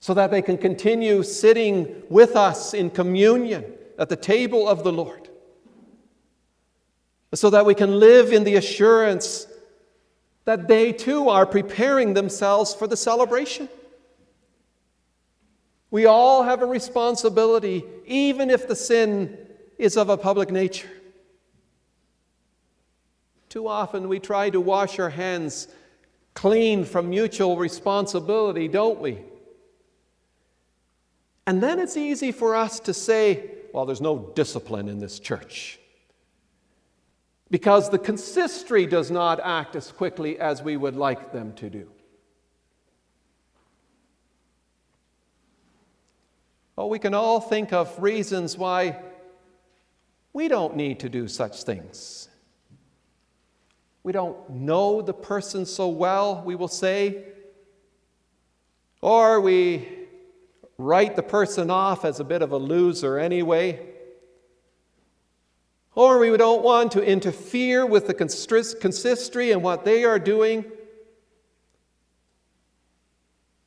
so 0.00 0.14
that 0.14 0.30
they 0.30 0.42
can 0.42 0.58
continue 0.58 1.22
sitting 1.22 2.02
with 2.08 2.36
us 2.36 2.74
in 2.74 2.90
communion 2.90 3.64
at 3.98 4.08
the 4.08 4.16
table 4.16 4.68
of 4.68 4.84
the 4.84 4.92
Lord, 4.92 5.28
so 7.34 7.50
that 7.50 7.66
we 7.66 7.74
can 7.74 7.98
live 7.98 8.32
in 8.32 8.44
the 8.44 8.54
assurance 8.54 9.48
that 10.44 10.68
they 10.68 10.92
too 10.92 11.28
are 11.28 11.44
preparing 11.44 12.14
themselves 12.14 12.74
for 12.74 12.86
the 12.86 12.96
celebration. 12.96 13.68
We 15.90 16.06
all 16.06 16.44
have 16.44 16.62
a 16.62 16.66
responsibility, 16.66 17.84
even 18.06 18.50
if 18.50 18.68
the 18.68 18.76
sin 18.76 19.47
is 19.78 19.96
of 19.96 20.08
a 20.08 20.16
public 20.16 20.50
nature. 20.50 20.90
Too 23.48 23.66
often 23.66 24.08
we 24.08 24.18
try 24.18 24.50
to 24.50 24.60
wash 24.60 24.98
our 24.98 25.10
hands 25.10 25.68
clean 26.34 26.84
from 26.84 27.08
mutual 27.08 27.56
responsibility, 27.56 28.68
don't 28.68 29.00
we? 29.00 29.18
And 31.46 31.62
then 31.62 31.78
it's 31.78 31.96
easy 31.96 32.30
for 32.30 32.54
us 32.54 32.78
to 32.80 32.92
say, 32.92 33.50
well, 33.72 33.86
there's 33.86 34.02
no 34.02 34.30
discipline 34.34 34.88
in 34.88 34.98
this 34.98 35.18
church. 35.18 35.78
Because 37.50 37.88
the 37.88 37.98
consistory 37.98 38.84
does 38.84 39.10
not 39.10 39.40
act 39.40 39.74
as 39.74 39.90
quickly 39.90 40.38
as 40.38 40.62
we 40.62 40.76
would 40.76 40.94
like 40.94 41.32
them 41.32 41.54
to 41.54 41.70
do. 41.70 41.88
Well, 46.76 46.90
we 46.90 46.98
can 46.98 47.14
all 47.14 47.40
think 47.40 47.72
of 47.72 48.00
reasons 48.00 48.58
why 48.58 49.00
we 50.32 50.48
don't 50.48 50.76
need 50.76 51.00
to 51.00 51.08
do 51.08 51.28
such 51.28 51.62
things. 51.62 52.28
We 54.02 54.12
don't 54.12 54.50
know 54.50 55.02
the 55.02 55.14
person 55.14 55.66
so 55.66 55.88
well, 55.88 56.42
we 56.44 56.54
will 56.54 56.68
say. 56.68 57.24
Or 59.00 59.40
we 59.40 59.88
write 60.78 61.16
the 61.16 61.22
person 61.22 61.70
off 61.70 62.04
as 62.04 62.20
a 62.20 62.24
bit 62.24 62.42
of 62.42 62.52
a 62.52 62.56
loser 62.56 63.18
anyway. 63.18 63.84
Or 65.94 66.18
we 66.18 66.36
don't 66.36 66.62
want 66.62 66.92
to 66.92 67.02
interfere 67.02 67.84
with 67.84 68.06
the 68.06 68.14
consistory 68.14 69.50
and 69.50 69.62
what 69.62 69.84
they 69.84 70.04
are 70.04 70.18
doing. 70.18 70.64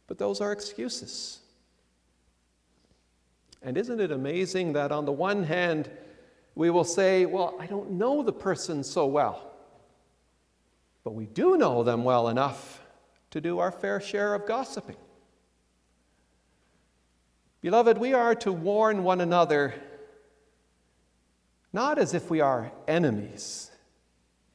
But 0.07 0.17
those 0.17 0.39
are 0.39 0.51
excuses. 0.51 1.39
And 3.61 3.77
isn't 3.77 3.99
it 3.99 4.11
amazing 4.11 4.73
that 4.73 4.91
on 4.91 5.05
the 5.05 5.11
one 5.11 5.43
hand, 5.43 5.89
we 6.55 6.69
will 6.69 6.83
say, 6.83 7.25
Well, 7.25 7.55
I 7.59 7.65
don't 7.65 7.91
know 7.91 8.23
the 8.23 8.33
person 8.33 8.83
so 8.83 9.05
well. 9.05 9.51
But 11.03 11.13
we 11.13 11.25
do 11.25 11.57
know 11.57 11.83
them 11.83 12.03
well 12.03 12.29
enough 12.29 12.81
to 13.31 13.41
do 13.41 13.59
our 13.59 13.71
fair 13.71 13.99
share 13.99 14.35
of 14.35 14.45
gossiping. 14.45 14.97
Beloved, 17.61 17.97
we 17.97 18.13
are 18.13 18.35
to 18.35 18.51
warn 18.51 19.03
one 19.03 19.21
another 19.21 19.73
not 21.73 21.97
as 21.97 22.13
if 22.13 22.29
we 22.29 22.41
are 22.41 22.71
enemies, 22.87 23.71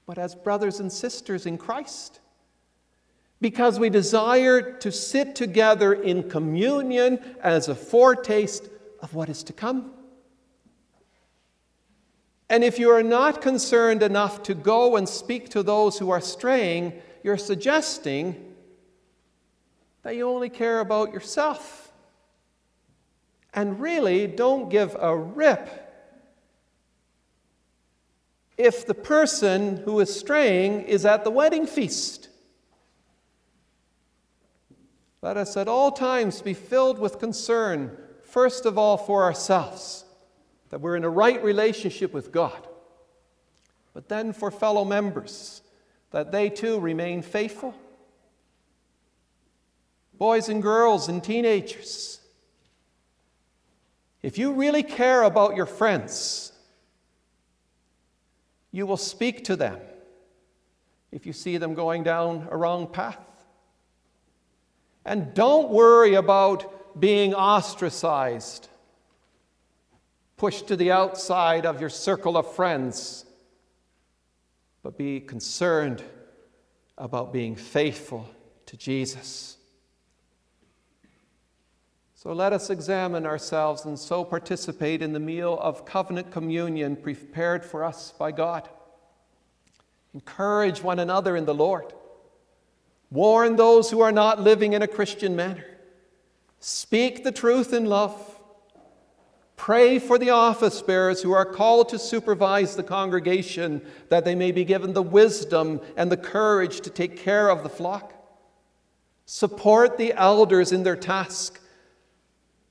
but 0.07 0.19
as 0.19 0.35
brothers 0.35 0.81
and 0.81 0.93
sisters 0.93 1.47
in 1.47 1.57
Christ. 1.57 2.21
Because 3.41 3.79
we 3.79 3.91
desire 3.91 4.73
to 4.79 4.93
sit 4.93 5.35
together 5.35 5.93
in 5.93 6.29
communion 6.29 7.19
as 7.41 7.69
a 7.69 7.75
foretaste 7.75 8.69
of 9.01 9.15
what 9.15 9.29
is 9.29 9.43
to 9.45 9.53
come. 9.53 9.93
And 12.49 12.63
if 12.63 12.79
you 12.79 12.91
are 12.91 13.03
not 13.03 13.43
concerned 13.43 14.03
enough 14.03 14.43
to 14.45 14.55
go 14.55 14.97
and 14.97 15.09
speak 15.09 15.49
to 15.51 15.63
those 15.63 15.99
who 15.99 16.11
are 16.11 16.21
straying, 16.21 16.93
you're 17.25 17.37
suggesting 17.37 18.55
that 20.03 20.15
you 20.15 20.29
only 20.29 20.49
care 20.49 20.79
about 20.79 21.13
yourself. 21.13 21.93
And 23.53 23.81
really 23.81 24.27
don't 24.27 24.69
give 24.69 24.97
a 24.99 25.17
rip 25.17 25.83
if 28.57 28.87
the 28.87 28.95
person 28.95 29.79
who 29.79 29.99
is 30.01 30.15
straying 30.15 30.83
is 30.83 31.05
at 31.05 31.25
the 31.25 31.31
wedding 31.31 31.67
feast. 31.67 32.29
Let 35.21 35.37
us 35.37 35.57
at 35.57 35.69
all 35.69 35.91
times 35.91 36.43
be 36.43 36.55
filled 36.55 36.99
with 36.99 37.19
concern, 37.19 37.97
first 38.23 38.67
of 38.67 38.79
all 38.79 38.97
for 38.97 39.25
ourselves 39.25 40.06
that 40.77 40.83
we're 40.83 40.97
in 40.97 41.05
a 41.05 41.09
right 41.09 41.43
relationship 41.43 42.12
with 42.12 42.31
God, 42.31 42.69
but 43.95 44.11
then 44.11 44.35
for 44.35 44.51
fellow 44.51 44.85
members, 44.85 45.62
that 46.11 46.33
they 46.33 46.51
too 46.51 46.79
remain 46.79 47.23
faithful. 47.23 47.75
Boys 50.19 50.51
and 50.51 50.62
girls 50.62 51.09
and 51.09 51.25
teenagers, 51.25 52.21
if 54.21 54.37
you 54.37 54.53
really 54.53 54.83
care 54.83 55.23
about 55.23 55.57
your 55.57 55.65
friends, 55.65 56.53
you 58.71 58.87
will 58.87 58.99
speak 58.99 59.45
to 59.45 59.57
them 59.57 59.79
if 61.11 61.25
you 61.25 61.33
see 61.33 61.57
them 61.57 61.73
going 61.73 62.03
down 62.03 62.49
a 62.51 62.57
wrong 62.59 62.87
path. 62.87 63.17
And 65.07 65.33
don't 65.33 65.71
worry 65.71 66.17
about 66.17 67.01
being 67.01 67.33
ostracized 67.33 68.69
pushed 70.37 70.67
to 70.69 70.77
the 70.77 70.93
outside 70.93 71.65
of 71.65 71.81
your 71.81 71.91
circle 71.91 72.37
of 72.37 72.55
friends, 72.55 73.25
but 74.83 74.99
be 74.99 75.21
concerned 75.21 76.03
about 76.99 77.33
being 77.33 77.57
faithful 77.57 78.29
to 78.67 78.77
Jesus. 78.77 79.57
So 82.15 82.33
let 82.33 82.53
us 82.53 82.71
examine 82.71 83.25
ourselves 83.25 83.85
and 83.85 83.99
so 83.99 84.25
participate 84.25 85.01
in 85.01 85.13
the 85.13 85.21
meal 85.21 85.59
of 85.61 85.87
covenant 85.87 86.31
communion 86.33 86.97
prepared 86.97 87.65
for 87.65 87.85
us 87.85 88.13
by 88.19 88.33
God. 88.33 88.69
Encourage 90.13 90.83
one 90.83 90.99
another 90.99 91.37
in 91.37 91.45
the 91.45 91.55
Lord. 91.55 91.93
Warn 93.11 93.57
those 93.57 93.91
who 93.91 94.01
are 94.01 94.13
not 94.13 94.41
living 94.41 94.73
in 94.73 94.83
a 94.83 94.89
Christian 94.89 95.37
manner. 95.37 95.65
Speak 96.59 97.23
the 97.23 97.33
truth 97.33 97.73
in 97.73 97.85
love. 97.85 98.36
Pray 99.57 99.98
for 99.98 100.19
the 100.19 100.31
office 100.31 100.83
bearers 100.83 101.23
who 101.23 101.33
are 101.33 101.46
called 101.46 101.88
to 101.88 101.98
supervise 101.98 102.77
the 102.77 102.83
congregation, 102.83 103.81
that 104.11 104.25
they 104.25 104.35
may 104.35 104.52
be 104.52 104.65
given 104.65 104.92
the 104.92 105.02
wisdom 105.02 105.81
and 105.96 106.13
the 106.13 106.17
courage 106.17 106.83
to 106.83 106.90
take 106.90 107.17
care 107.17 107.48
of 107.48 107.63
the 107.63 107.69
flock. 107.69 108.13
Support 109.25 109.96
the 109.96 110.13
elders 110.13 110.73
in 110.73 110.83
their 110.83 110.94
task, 110.94 111.59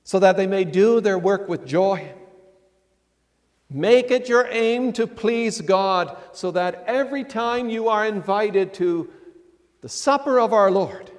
so 0.04 0.20
that 0.20 0.36
they 0.36 0.46
may 0.46 0.64
do 0.64 1.00
their 1.00 1.18
work 1.18 1.48
with 1.48 1.66
joy. 1.66 2.12
Make 3.68 4.12
it 4.12 4.28
your 4.28 4.46
aim 4.50 4.92
to 4.92 5.08
please 5.08 5.60
God, 5.60 6.16
so 6.32 6.52
that 6.52 6.84
every 6.86 7.24
time 7.24 7.68
you 7.68 7.88
are 7.88 8.06
invited 8.06 8.72
to 8.74 9.10
the 9.80 9.88
supper 9.88 10.38
of 10.38 10.52
our 10.52 10.70
Lord, 10.70 11.10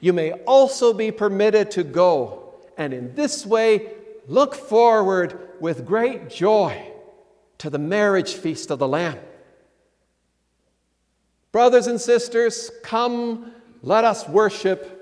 you 0.00 0.12
may 0.12 0.32
also 0.32 0.92
be 0.92 1.12
permitted 1.12 1.70
to 1.70 1.84
go 1.84 2.41
and 2.76 2.92
in 2.92 3.14
this 3.14 3.46
way 3.46 3.92
look 4.26 4.54
forward 4.54 5.38
with 5.60 5.86
great 5.86 6.28
joy 6.28 6.92
to 7.58 7.70
the 7.70 7.78
marriage 7.78 8.34
feast 8.34 8.70
of 8.70 8.78
the 8.78 8.88
Lamb. 8.88 9.18
Brothers 11.52 11.86
and 11.86 12.00
sisters, 12.00 12.70
come, 12.82 13.52
let 13.82 14.04
us 14.04 14.26
worship 14.28 14.98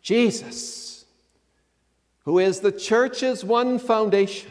Jesus, 0.00 1.04
who 2.24 2.38
is 2.38 2.60
the 2.60 2.72
church's 2.72 3.44
one 3.44 3.78
foundation. 3.78 4.50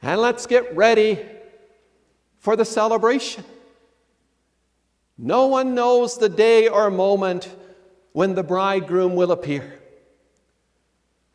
And 0.00 0.20
let's 0.20 0.46
get 0.46 0.76
ready 0.76 1.18
for 2.38 2.54
the 2.54 2.64
celebration. 2.64 3.44
No 5.16 5.46
one 5.46 5.74
knows 5.74 6.16
the 6.16 6.28
day 6.28 6.68
or 6.68 6.90
moment 6.90 7.52
when 8.12 8.34
the 8.34 8.44
bridegroom 8.44 9.16
will 9.16 9.32
appear. 9.32 9.80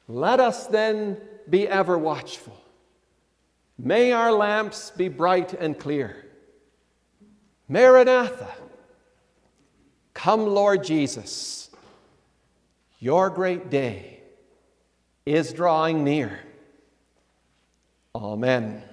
Let 0.08 0.40
us 0.40 0.68
then 0.68 1.18
be 1.50 1.68
ever 1.68 1.98
watchful. 1.98 2.58
May 3.78 4.12
our 4.12 4.32
lamps 4.32 4.92
be 4.92 5.08
bright 5.10 5.54
and 5.54 5.78
clear. 5.78 6.16
Maranatha, 7.68 8.54
come, 10.14 10.46
Lord 10.46 10.84
Jesus. 10.84 11.70
Your 13.00 13.30
great 13.30 13.70
day 13.70 14.22
is 15.26 15.54
drawing 15.54 16.04
near. 16.04 16.40
Amen. 18.16 18.84